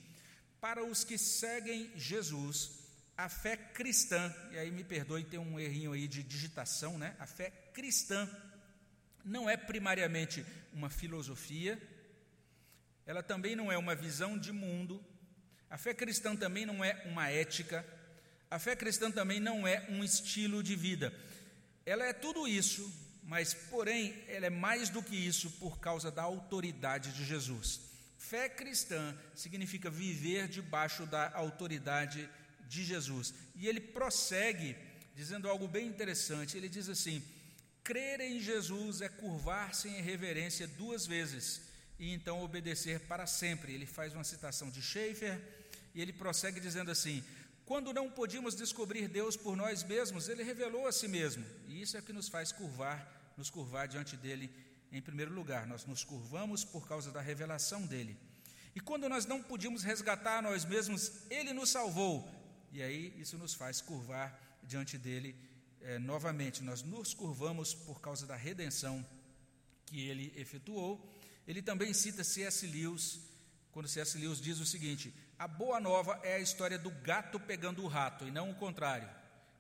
[0.61, 2.71] para os que seguem Jesus,
[3.17, 7.17] a fé cristã, e aí me perdoe, tem um errinho aí de digitação, né?
[7.19, 8.29] A fé cristã
[9.25, 11.81] não é primariamente uma filosofia,
[13.07, 15.03] ela também não é uma visão de mundo,
[15.71, 17.85] a fé cristã também não é uma ética,
[18.51, 21.13] a fé cristã também não é um estilo de vida.
[21.85, 22.93] Ela é tudo isso,
[23.27, 27.81] mas, porém, ela é mais do que isso por causa da autoridade de Jesus.
[28.17, 32.31] Fé cristã significa viver debaixo da autoridade
[32.69, 33.35] de Jesus.
[33.57, 34.77] E ele prossegue
[35.17, 36.57] dizendo algo bem interessante.
[36.57, 37.21] Ele diz assim:
[37.83, 41.63] crer em Jesus é curvar-se em reverência duas vezes
[41.99, 43.75] e então obedecer para sempre.
[43.75, 45.37] Ele faz uma citação de Schaeffer
[45.93, 47.25] e ele prossegue dizendo assim:
[47.65, 51.97] quando não podíamos descobrir Deus por nós mesmos, Ele revelou a si mesmo, e isso
[51.97, 54.51] é que nos faz curvar nos curvar diante dele
[54.91, 55.67] em primeiro lugar.
[55.67, 58.19] Nós nos curvamos por causa da revelação dele.
[58.75, 62.29] E quando nós não podíamos resgatar nós mesmos, ele nos salvou.
[62.73, 65.35] E aí isso nos faz curvar diante dele
[65.81, 66.63] é, novamente.
[66.63, 69.05] Nós nos curvamos por causa da redenção
[69.87, 71.15] que ele efetuou.
[71.47, 72.67] Ele também cita C.S.
[72.67, 73.21] Lewis,
[73.71, 74.19] quando C.S.
[74.19, 78.27] Lewis diz o seguinte: a boa nova é a história do gato pegando o rato,
[78.27, 79.09] e não o contrário.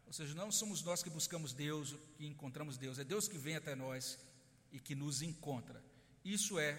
[0.07, 3.57] Ou seja, não somos nós que buscamos Deus, que encontramos Deus, é Deus que vem
[3.57, 4.19] até nós
[4.71, 5.83] e que nos encontra.
[6.25, 6.73] Isso é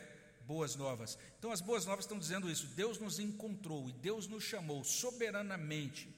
[0.45, 1.17] boas novas.
[1.37, 6.09] Então, as boas novas estão dizendo isso: Deus nos encontrou e Deus nos chamou soberanamente.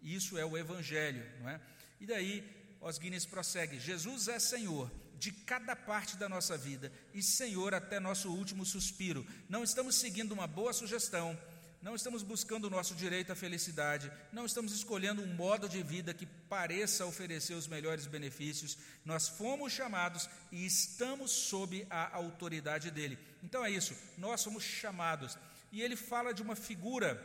[0.00, 1.60] Isso é o Evangelho, não é?
[2.00, 2.44] E daí,
[2.80, 8.00] Os Guinness prossegue: Jesus é Senhor de cada parte da nossa vida e Senhor até
[8.00, 9.26] nosso último suspiro.
[9.48, 11.38] Não estamos seguindo uma boa sugestão,
[11.82, 16.12] não estamos buscando o nosso direito à felicidade, não estamos escolhendo um modo de vida
[16.12, 18.76] que pareça oferecer os melhores benefícios.
[19.04, 23.18] Nós fomos chamados e estamos sob a autoridade dele.
[23.42, 25.38] Então é isso, nós somos chamados.
[25.72, 27.18] E ele fala de uma figura,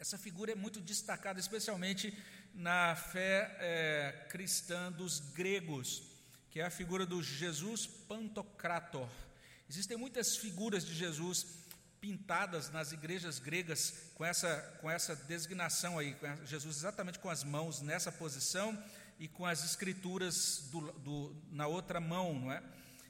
[0.00, 2.16] essa figura é muito destacada, especialmente
[2.52, 6.02] na fé é, cristã dos gregos,
[6.50, 9.08] que é a figura do Jesus Pantocrator.
[9.68, 11.46] Existem muitas figuras de Jesus
[12.00, 17.80] pintadas nas igrejas gregas com essa, com essa designação aí, Jesus exatamente com as mãos
[17.80, 18.76] nessa posição
[19.18, 22.62] e com as escrituras do, do, na outra mão, não é?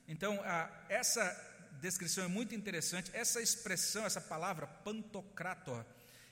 [0.08, 1.24] Então, a, essa
[1.80, 5.84] descrição é muito interessante, essa expressão, essa palavra pantocrator,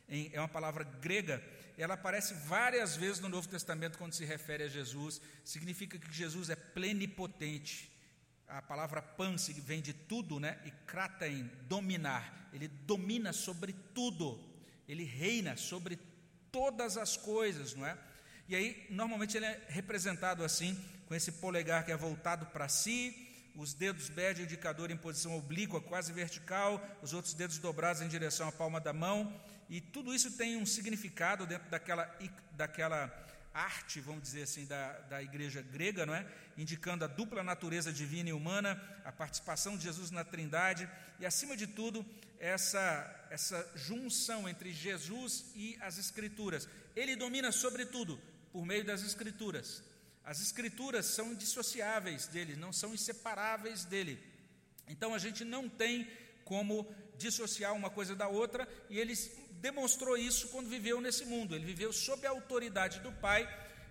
[0.08, 1.42] em, é uma palavra grega,
[1.76, 6.50] ela aparece várias vezes no Novo Testamento quando se refere a Jesus, significa que Jesus
[6.50, 7.90] é plenipotente,
[8.48, 10.58] a palavra pan vem de tudo, né?
[10.64, 12.48] E kraten, dominar.
[12.52, 14.40] Ele domina sobre tudo.
[14.88, 15.98] Ele reina sobre
[16.52, 17.98] todas as coisas, não é?
[18.48, 23.24] E aí, normalmente ele é representado assim, com esse polegar que é voltado para si,
[23.56, 28.08] os dedos médio e indicador em posição oblíqua, quase vertical, os outros dedos dobrados em
[28.08, 29.32] direção à palma da mão,
[29.68, 32.12] e tudo isso tem um significado dentro daquela,
[32.52, 33.08] daquela
[33.54, 36.26] arte, vamos dizer assim, da, da igreja grega, não é?
[36.58, 40.90] indicando a dupla natureza divina e humana, a participação de Jesus na Trindade
[41.20, 42.04] e, acima de tudo,
[42.38, 46.68] essa, essa junção entre Jesus e as Escrituras.
[46.96, 48.20] Ele domina sobretudo
[48.52, 49.82] por meio das Escrituras.
[50.24, 54.22] As Escrituras são indissociáveis dele, não são inseparáveis dele.
[54.88, 56.08] Então a gente não tem
[56.44, 56.86] como
[57.16, 59.14] dissociar uma coisa da outra, e ele
[59.66, 61.54] demonstrou isso quando viveu nesse mundo.
[61.54, 63.40] Ele viveu sob a autoridade do Pai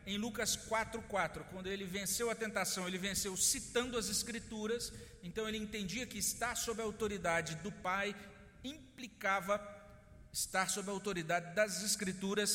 [0.05, 4.93] em Lucas 4:4, quando ele venceu a tentação, ele venceu citando as escrituras,
[5.24, 8.15] então ele entendia que estar sob a autoridade do Pai
[8.63, 9.55] implicava
[10.32, 12.49] estar sob a autoridade das escrituras.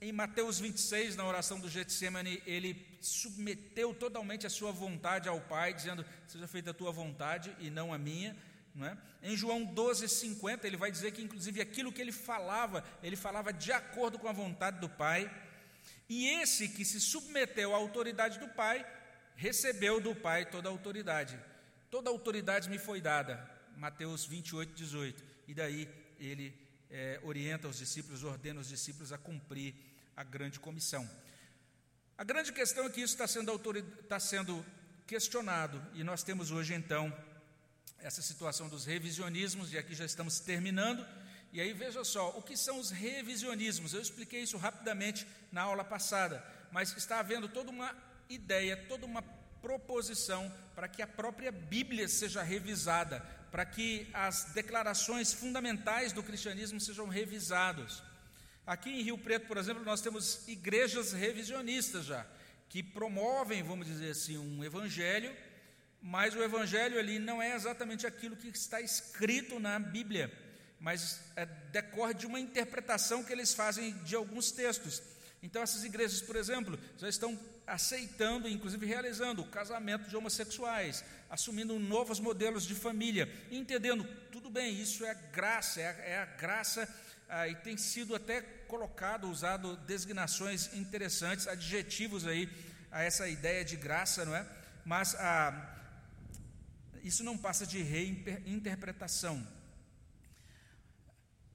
[0.00, 5.74] Em Mateus 26, na oração do Getsemane, ele submeteu totalmente a sua vontade ao Pai,
[5.74, 8.34] dizendo: "Seja feita a tua vontade e não a minha".
[8.82, 8.96] É?
[9.30, 13.70] Em João 12:50, ele vai dizer que inclusive aquilo que ele falava, ele falava de
[13.70, 15.30] acordo com a vontade do Pai.
[16.08, 18.84] E esse que se submeteu à autoridade do Pai,
[19.36, 21.38] recebeu do Pai toda a autoridade.
[21.88, 23.48] Toda a autoridade me foi dada.
[23.76, 25.24] Mateus 28, 18.
[25.46, 26.52] E daí ele
[26.90, 29.74] é, orienta os discípulos, ordena os discípulos a cumprir
[30.16, 31.08] a grande comissão.
[32.18, 33.54] A grande questão é que isso está sendo,
[34.00, 34.64] está sendo
[35.06, 37.12] questionado, e nós temos hoje então
[38.04, 41.04] essa situação dos revisionismos, e aqui já estamos terminando.
[41.50, 43.94] E aí veja só, o que são os revisionismos?
[43.94, 47.96] Eu expliquei isso rapidamente na aula passada, mas está havendo toda uma
[48.28, 49.22] ideia, toda uma
[49.62, 56.78] proposição para que a própria Bíblia seja revisada, para que as declarações fundamentais do cristianismo
[56.78, 58.02] sejam revisadas.
[58.66, 62.26] Aqui em Rio Preto, por exemplo, nós temos igrejas revisionistas já,
[62.68, 65.34] que promovem, vamos dizer assim, um evangelho,
[66.04, 70.30] mas o evangelho ali não é exatamente aquilo que está escrito na Bíblia
[70.84, 75.02] mas é, decorre de uma interpretação que eles fazem de alguns textos.
[75.42, 81.78] Então, essas igrejas, por exemplo, já estão aceitando, inclusive realizando o casamento de homossexuais, assumindo
[81.78, 86.86] novos modelos de família, entendendo, tudo bem, isso é graça, é, é a graça,
[87.30, 92.46] ah, e tem sido até colocado, usado designações interessantes, adjetivos aí
[92.92, 94.46] a essa ideia de graça, não é?
[94.84, 95.73] Mas ah,
[97.04, 99.46] isso não passa de reinterpretação.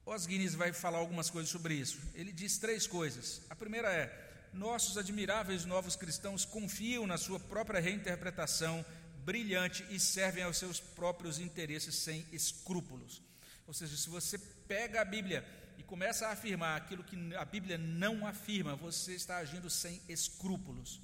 [0.05, 1.99] Os Guinness vai falar algumas coisas sobre isso.
[2.15, 3.41] Ele diz três coisas.
[3.49, 8.85] A primeira é: nossos admiráveis novos cristãos confiam na sua própria reinterpretação
[9.25, 13.21] brilhante e servem aos seus próprios interesses sem escrúpulos.
[13.67, 14.37] Ou seja, se você
[14.67, 15.45] pega a Bíblia
[15.77, 20.99] e começa a afirmar aquilo que a Bíblia não afirma, você está agindo sem escrúpulos.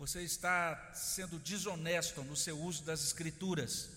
[0.00, 3.90] Você está sendo desonesto no seu uso das Escrituras.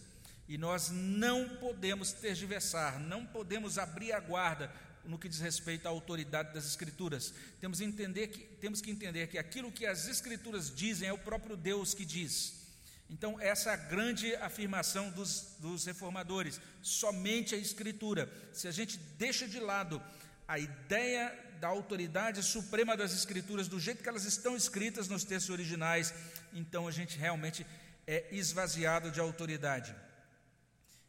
[0.49, 4.69] E nós não podemos tergiversar, não podemos abrir a guarda
[5.05, 7.33] no que diz respeito à autoridade das Escrituras.
[7.61, 11.55] Temos, entender que, temos que entender que aquilo que as Escrituras dizem é o próprio
[11.55, 12.67] Deus que diz.
[13.09, 18.29] Então, essa é a grande afirmação dos, dos reformadores: somente a Escritura.
[18.51, 20.03] Se a gente deixa de lado
[20.45, 25.49] a ideia da autoridade suprema das Escrituras, do jeito que elas estão escritas nos textos
[25.49, 26.13] originais,
[26.53, 27.65] então a gente realmente
[28.05, 29.95] é esvaziado de autoridade.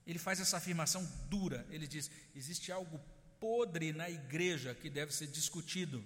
[0.06, 1.66] Ele faz essa afirmação dura.
[1.70, 3.00] Ele diz: existe algo
[3.40, 6.04] podre na igreja que deve ser discutido.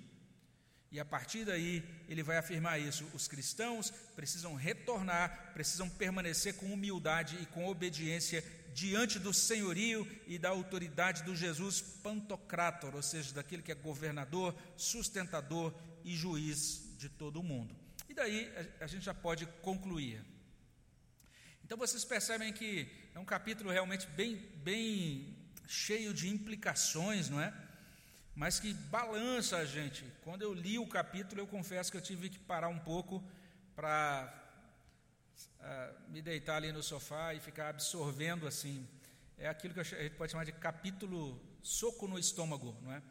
[0.91, 6.73] E a partir daí, ele vai afirmar isso: os cristãos precisam retornar, precisam permanecer com
[6.73, 8.43] humildade e com obediência
[8.79, 14.55] diante do senhorio e da autoridade do Jesus Pantocrator, ou seja, daquele que é governador,
[14.77, 15.75] sustentador
[16.05, 17.75] e juiz de todo o mundo.
[18.09, 18.49] E daí
[18.81, 20.25] a gente já pode concluir.
[21.65, 27.53] Então vocês percebem que é um capítulo realmente bem, bem cheio de implicações, não é?
[28.33, 30.05] mas que balança a gente.
[30.23, 33.25] Quando eu li o capítulo, eu confesso que eu tive que parar um pouco
[33.75, 34.33] para
[35.61, 38.87] uh, me deitar ali no sofá e ficar absorvendo assim.
[39.37, 43.03] É aquilo que a gente pode chamar de capítulo soco no estômago, não é?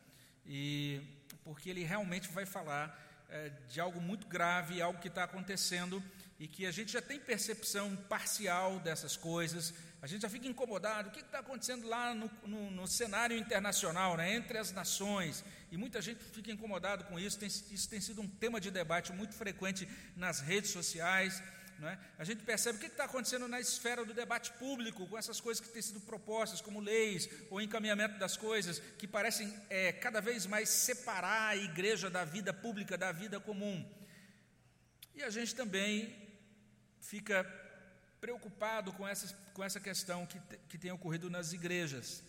[0.45, 1.01] E
[1.43, 6.03] porque ele realmente vai falar é, de algo muito grave, algo que está acontecendo
[6.39, 11.09] e que a gente já tem percepção parcial dessas coisas, a gente já fica incomodado.
[11.09, 15.43] O que está acontecendo lá no, no, no, cenário internacional, né, entre as nações?
[15.71, 17.39] E muita gente fica incomodado com isso.
[17.39, 21.41] Tem, isso tem sido um tema de debate muito frequente nas redes sociais.
[21.79, 21.99] Né?
[22.17, 25.63] A gente percebe o que está acontecendo na esfera do debate público, com essas coisas
[25.63, 30.45] que têm sido propostas, como leis ou encaminhamento das coisas, que parecem é, cada vez
[30.45, 33.87] mais separar a igreja da vida pública, da vida comum.
[35.13, 36.15] E a gente também
[36.99, 37.43] fica
[38.19, 42.23] preocupado com essa, com essa questão que, que tem ocorrido nas igrejas.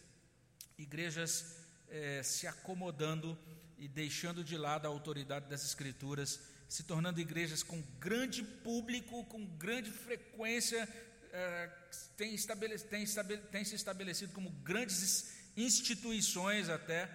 [0.77, 1.57] Igrejas
[1.89, 3.39] é, se acomodando
[3.79, 9.45] e deixando de lado a autoridade das Escrituras, se tornando igrejas com grande público, com
[9.45, 10.89] grande frequência,
[11.33, 11.71] é,
[12.17, 13.05] tem, estabele, tem,
[13.51, 17.11] tem se estabelecido como grandes instituições até,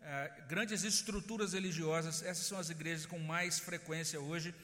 [0.00, 2.22] é, grandes estruturas religiosas.
[2.22, 4.54] Essas são as igrejas com mais frequência hoje,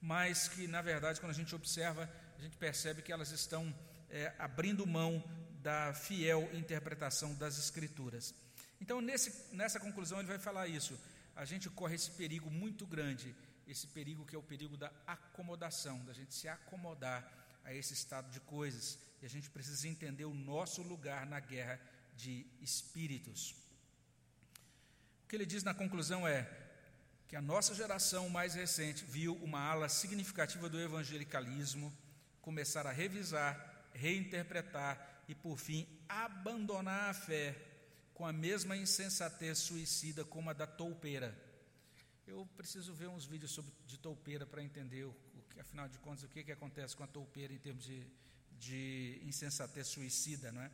[0.00, 2.08] mas que, na verdade, quando a gente observa
[2.40, 3.74] a gente percebe que elas estão
[4.08, 5.22] é, abrindo mão
[5.62, 8.34] da fiel interpretação das Escrituras.
[8.80, 10.98] Então, nesse, nessa conclusão, ele vai falar isso.
[11.36, 13.34] A gente corre esse perigo muito grande,
[13.70, 17.20] esse perigo que é o perigo da acomodação, da gente se acomodar
[17.64, 18.98] a esse estado de coisas.
[19.22, 21.80] E a gente precisa entender o nosso lugar na guerra
[22.16, 23.54] de espíritos.
[25.24, 26.48] O que ele diz na conclusão é
[27.28, 31.92] que a nossa geração mais recente viu uma ala significativa do evangelicalismo
[32.42, 37.56] começar a revisar, reinterpretar e, por fim, abandonar a fé
[38.14, 41.49] com a mesma insensatez suicida como a da toupeira.
[42.30, 46.22] Eu preciso ver uns vídeos sobre, de toupeira para entender, o, o, afinal de contas,
[46.22, 48.06] o que, que acontece com a toupeira em termos de,
[48.52, 50.70] de insensatez suicida, não é?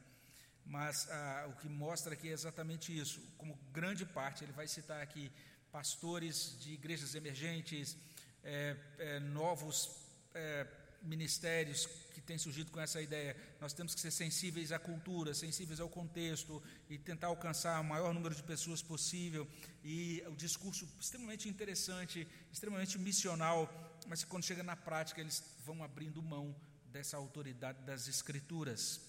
[0.66, 3.22] Mas ah, o que mostra aqui é exatamente isso.
[3.38, 5.32] Como grande parte, ele vai citar aqui
[5.72, 7.96] pastores de igrejas emergentes,
[8.44, 9.88] é, é, novos
[10.34, 10.64] é,
[11.02, 13.36] ministérios que têm surgido com essa ideia.
[13.60, 18.12] Nós temos que ser sensíveis à cultura, sensíveis ao contexto e tentar alcançar o maior
[18.12, 19.48] número de pessoas possível.
[19.84, 23.68] E o discurso extremamente interessante, extremamente missional,
[24.06, 26.54] mas quando chega na prática eles vão abrindo mão
[26.86, 29.00] dessa autoridade das escrituras.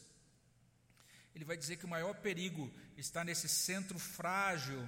[1.33, 4.87] Ele vai dizer que o maior perigo está nesse centro frágil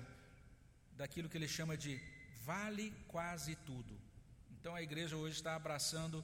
[0.97, 2.02] daquilo que ele chama de
[2.43, 3.97] vale quase tudo.
[4.60, 6.24] Então a igreja hoje está abraçando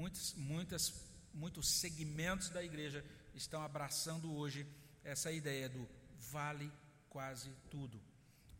[0.00, 0.94] Muitos, muitas,
[1.34, 4.66] muitos segmentos da igreja estão abraçando hoje
[5.04, 5.86] essa ideia do
[6.32, 6.72] vale
[7.10, 8.00] quase tudo.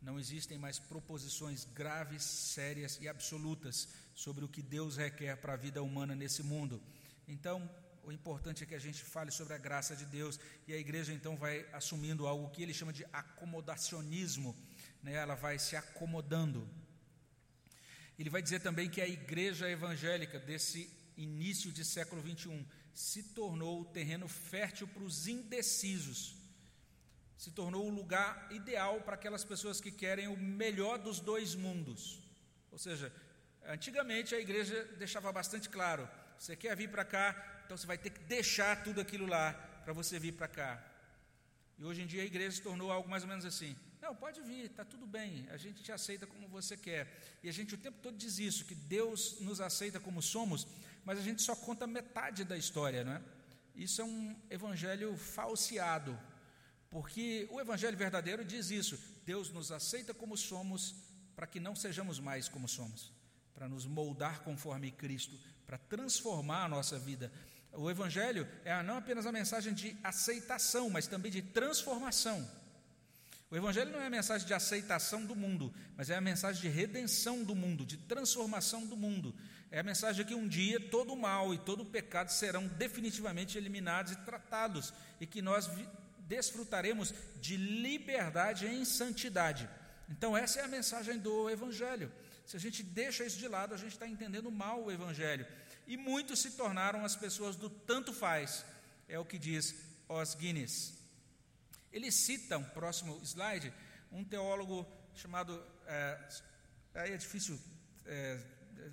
[0.03, 5.57] Não existem mais proposições graves, sérias e absolutas sobre o que Deus requer para a
[5.57, 6.79] vida humana nesse mundo.
[7.27, 7.67] Então,
[8.03, 11.11] o importante é que a gente fale sobre a graça de Deus e a igreja
[11.11, 14.55] então vai assumindo algo que ele chama de acomodacionismo,
[15.01, 15.13] né?
[15.13, 16.69] ela vai se acomodando.
[18.19, 23.81] Ele vai dizer também que a igreja evangélica desse início de século 21, se tornou
[23.81, 26.35] o terreno fértil para os indecisos.
[27.37, 32.21] Se tornou o lugar ideal para aquelas pessoas que querem o melhor dos dois mundos.
[32.71, 33.11] Ou seja,
[33.65, 36.07] antigamente a igreja deixava bastante claro:
[36.37, 39.53] você quer vir para cá, então você vai ter que deixar tudo aquilo lá
[39.83, 40.87] para você vir para cá.
[41.77, 44.41] E hoje em dia a igreja se tornou algo mais ou menos assim: não, pode
[44.41, 47.37] vir, está tudo bem, a gente te aceita como você quer.
[47.43, 50.67] E a gente o tempo todo diz isso: que Deus nos aceita como somos,
[51.05, 53.21] mas a gente só conta metade da história, não é?
[53.75, 56.17] Isso é um evangelho falseado,
[56.89, 60.95] porque o evangelho verdadeiro diz isso: Deus nos aceita como somos,
[61.35, 63.11] para que não sejamos mais como somos,
[63.53, 67.31] para nos moldar conforme Cristo, para transformar a nossa vida.
[67.73, 72.45] O Evangelho é não apenas a mensagem de aceitação, mas também de transformação.
[73.49, 76.67] O Evangelho não é a mensagem de aceitação do mundo, mas é a mensagem de
[76.69, 79.35] redenção do mundo, de transformação do mundo.
[79.71, 82.67] É a mensagem de que um dia todo o mal e todo o pecado serão
[82.67, 85.69] definitivamente eliminados e tratados, e que nós
[86.19, 89.69] desfrutaremos de liberdade em santidade.
[90.09, 92.11] Então, essa é a mensagem do Evangelho.
[92.45, 95.47] Se a gente deixa isso de lado, a gente está entendendo mal o Evangelho.
[95.87, 98.65] E muitos se tornaram as pessoas do tanto faz,
[99.07, 99.73] é o que diz
[100.09, 100.93] Os Guinness.
[101.93, 103.73] Ele cita, um próximo slide,
[104.11, 104.85] um teólogo
[105.15, 105.63] chamado.
[105.87, 106.17] É,
[106.95, 107.59] aí é difícil,
[108.05, 108.37] é,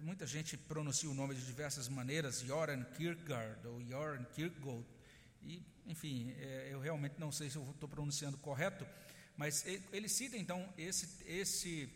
[0.01, 4.85] muita gente pronuncia o nome de diversas maneiras, Joran Kierkegaard ou Joran Kierkegaard,
[5.43, 8.87] e, enfim, é, eu realmente não sei se eu estou pronunciando correto,
[9.37, 11.89] mas ele, cita então esse, esse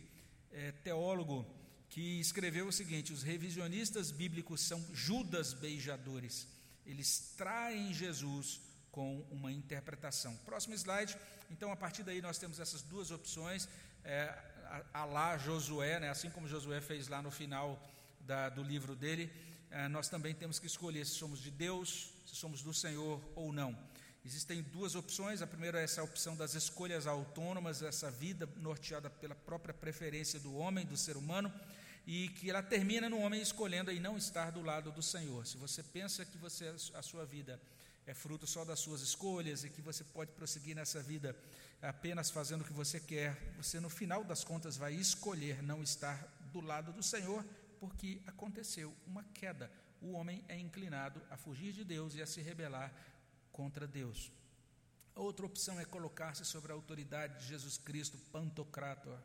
[0.51, 1.45] é, teólogo
[1.89, 6.47] que escreveu o seguinte: os revisionistas bíblicos são Judas beijadores.
[6.85, 8.61] Eles traem Jesus
[8.91, 10.35] com uma interpretação.
[10.45, 11.17] Próximo slide.
[11.49, 13.67] Então, a partir daí, nós temos essas duas opções.
[14.03, 14.52] É,
[14.93, 17.81] a, lá Josué, né, assim como Josué fez lá no final
[18.21, 19.31] da, do livro dele,
[19.71, 23.51] é, nós também temos que escolher se somos de Deus, se somos do Senhor ou
[23.51, 23.77] não.
[24.25, 25.41] Existem duas opções.
[25.41, 30.55] A primeira é essa opção das escolhas autônomas, essa vida norteada pela própria preferência do
[30.55, 31.51] homem, do ser humano,
[32.07, 35.45] e que ela termina no homem escolhendo aí não estar do lado do Senhor.
[35.45, 37.59] Se você pensa que você a sua vida
[38.05, 41.35] é fruto só das suas escolhas e que você pode prosseguir nessa vida
[41.81, 46.17] apenas fazendo o que você quer, você no final das contas vai escolher não estar
[46.51, 47.45] do lado do Senhor,
[47.79, 49.71] porque aconteceu uma queda.
[50.01, 52.93] O homem é inclinado a fugir de Deus e a se rebelar
[53.51, 54.31] contra Deus.
[55.15, 59.19] Outra opção é colocar-se sobre a autoridade de Jesus Cristo, pantocrator,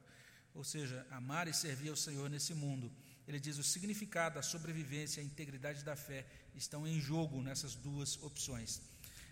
[0.55, 2.93] ou seja, amar e servir ao Senhor nesse mundo.
[3.29, 6.25] Ele diz o significado, a sobrevivência, a integridade da fé
[6.55, 8.81] estão em jogo nessas duas opções.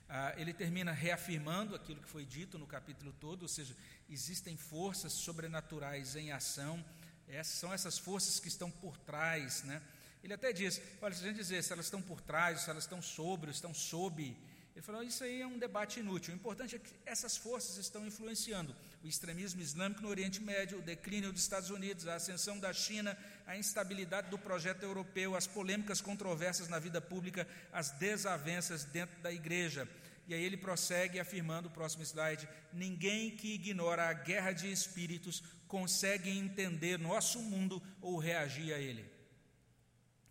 [0.09, 3.74] Ah, ele termina reafirmando aquilo que foi dito no capítulo todo, ou seja,
[4.09, 6.85] existem forças sobrenaturais em ação,
[7.27, 9.82] essas são essas forças que estão por trás, né?
[10.23, 12.85] Ele até diz, olha, se a gente dizer se elas estão por trás, se elas
[12.85, 14.36] estão sobre, estão sob
[14.77, 16.35] ele falou: Isso aí é um debate inútil.
[16.35, 20.82] O importante é que essas forças estão influenciando o extremismo islâmico no Oriente Médio, o
[20.82, 23.16] declínio dos Estados Unidos, a ascensão da China,
[23.47, 29.32] a instabilidade do projeto europeu, as polêmicas controversas na vida pública, as desavenças dentro da
[29.32, 29.89] igreja.
[30.27, 36.31] E aí ele prossegue afirmando, próximo slide: ninguém que ignora a guerra de espíritos consegue
[36.31, 39.09] entender nosso mundo ou reagir a ele.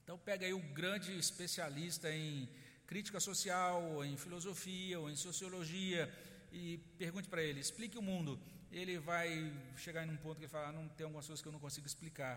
[0.04, 2.48] Então pega aí o grande especialista em
[2.86, 6.12] crítica social, ou em filosofia, ou em sociologia,
[6.52, 8.40] e pergunte para ele, explique o mundo.
[8.80, 9.30] Ele vai
[9.77, 11.61] chegar em um ponto que ele fala, ah, não tem algumas coisas que eu não
[11.65, 12.35] consigo explicar.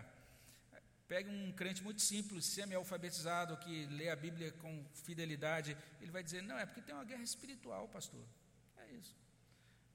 [1.08, 6.42] Pegue um crente muito simples, semi-alfabetizado, que lê a Bíblia com fidelidade, ele vai dizer,
[6.42, 8.24] não, é porque tem uma guerra espiritual, pastor.
[8.76, 9.16] É isso.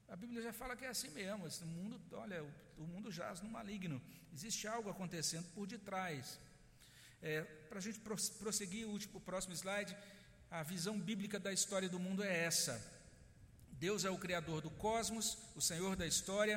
[0.08, 1.46] A Bíblia já fala que é assim mesmo.
[1.46, 4.02] Esse mundo, olha, o, o mundo jaz no maligno.
[4.32, 6.38] Existe algo acontecendo por detrás.
[7.22, 8.00] É, para a gente
[8.38, 9.96] prosseguir, o, último, o próximo slide,
[10.50, 12.74] a visão bíblica da história do mundo é essa.
[13.84, 16.56] Deus é o criador do cosmos, o Senhor da história.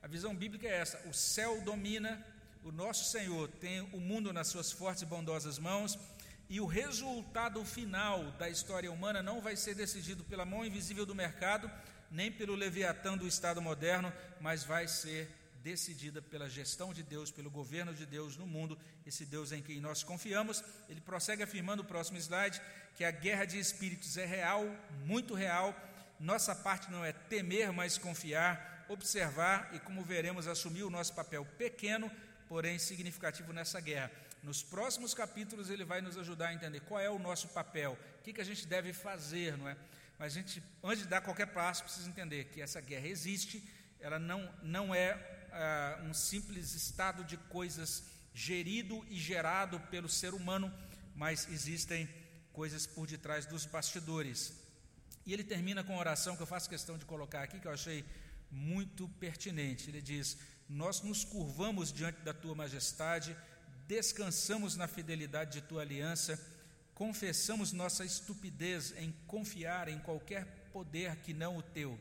[0.00, 2.24] A visão bíblica é essa: o céu domina,
[2.62, 5.98] o nosso Senhor tem o mundo nas suas fortes e bondosas mãos,
[6.48, 11.16] e o resultado final da história humana não vai ser decidido pela mão invisível do
[11.16, 11.68] mercado,
[12.08, 15.28] nem pelo leviatã do Estado moderno, mas vai ser
[15.64, 19.80] decidida pela gestão de Deus, pelo governo de Deus no mundo, esse Deus em quem
[19.80, 20.62] nós confiamos.
[20.88, 22.62] Ele prossegue afirmando o próximo slide
[22.94, 24.64] que a guerra de espíritos é real,
[25.04, 25.74] muito real.
[26.22, 31.44] Nossa parte não é temer, mas confiar, observar e, como veremos, assumir o nosso papel
[31.58, 32.08] pequeno,
[32.46, 34.08] porém significativo nessa guerra.
[34.40, 38.22] Nos próximos capítulos ele vai nos ajudar a entender qual é o nosso papel, o
[38.22, 39.76] que, que a gente deve fazer, não é?
[40.16, 43.60] Mas a gente, antes de dar qualquer passo, precisa entender que essa guerra existe,
[43.98, 45.16] ela não, não é
[45.50, 50.72] uh, um simples estado de coisas gerido e gerado pelo ser humano,
[51.16, 52.08] mas existem
[52.52, 54.61] coisas por detrás dos bastidores.
[55.24, 57.72] E ele termina com uma oração que eu faço questão de colocar aqui, que eu
[57.72, 58.04] achei
[58.50, 59.88] muito pertinente.
[59.88, 60.36] Ele diz:
[60.68, 63.36] Nós nos curvamos diante da tua majestade,
[63.86, 66.40] descansamos na fidelidade de tua aliança,
[66.94, 71.98] confessamos nossa estupidez em confiar em qualquer poder que não o teu.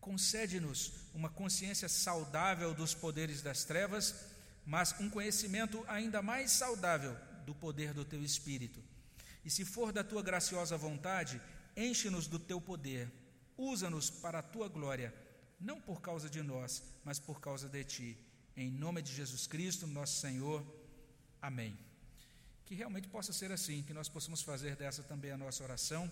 [0.00, 4.14] Concede-nos uma consciência saudável dos poderes das trevas,
[4.64, 7.14] mas um conhecimento ainda mais saudável
[7.44, 8.82] do poder do teu espírito
[9.44, 11.40] e se for da tua graciosa vontade,
[11.76, 13.10] enche-nos do teu poder,
[13.56, 15.14] usa-nos para a tua glória,
[15.60, 18.18] não por causa de nós, mas por causa de ti.
[18.56, 20.64] Em nome de Jesus Cristo, nosso Senhor.
[21.40, 21.76] Amém.
[22.66, 26.10] que realmente possa ser assim, que nós possamos fazer dessa também a nossa oração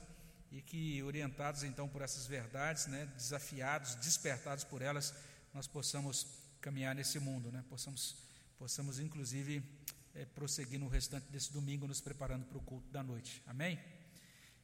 [0.51, 5.15] e que, orientados então por essas verdades, né, desafiados, despertados por elas,
[5.55, 6.27] nós possamos
[6.61, 8.17] caminhar nesse mundo, né, possamos,
[8.59, 9.63] possamos inclusive
[10.15, 13.41] é, prosseguir no restante desse domingo, nos preparando para o culto da noite.
[13.47, 13.79] Amém?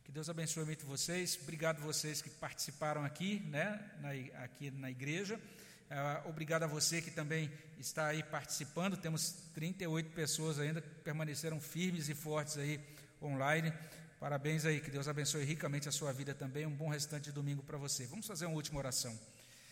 [0.04, 1.38] Que Deus abençoe muito vocês.
[1.42, 4.10] Obrigado vocês que participaram aqui, né, na,
[4.44, 5.36] aqui na igreja.
[5.36, 8.98] Uh, obrigado a você que também está aí participando.
[8.98, 12.78] Temos 38 pessoas ainda que permaneceram firmes e fortes aí
[13.22, 13.72] online.
[14.20, 16.66] Parabéns aí, que Deus abençoe ricamente a sua vida também.
[16.66, 18.06] Um bom restante de domingo para você.
[18.06, 19.18] Vamos fazer uma última oração.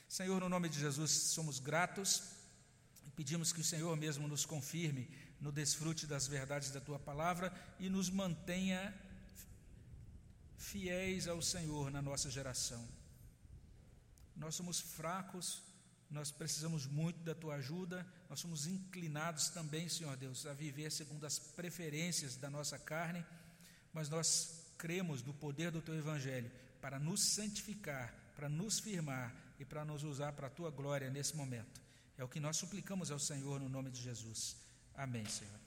[0.09, 2.23] Senhor, no nome de Jesus, somos gratos
[3.07, 7.53] e pedimos que o Senhor mesmo nos confirme no desfrute das verdades da tua palavra
[7.79, 8.95] e nos mantenha
[10.71, 12.83] fiéis ao Senhor na nossa geração.
[14.37, 15.63] Nós somos fracos,
[16.11, 21.25] nós precisamos muito da tua ajuda, nós somos inclinados também, Senhor Deus, a viver segundo
[21.25, 23.25] as preferências da nossa carne
[23.93, 29.65] mas nós cremos no poder do teu evangelho para nos santificar, para nos firmar e
[29.65, 31.81] para nos usar para a tua glória nesse momento.
[32.17, 34.57] É o que nós suplicamos ao Senhor no nome de Jesus.
[34.95, 35.61] Amém, Senhor.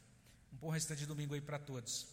[0.51, 2.07] Um bom restante de domingo aí para todos.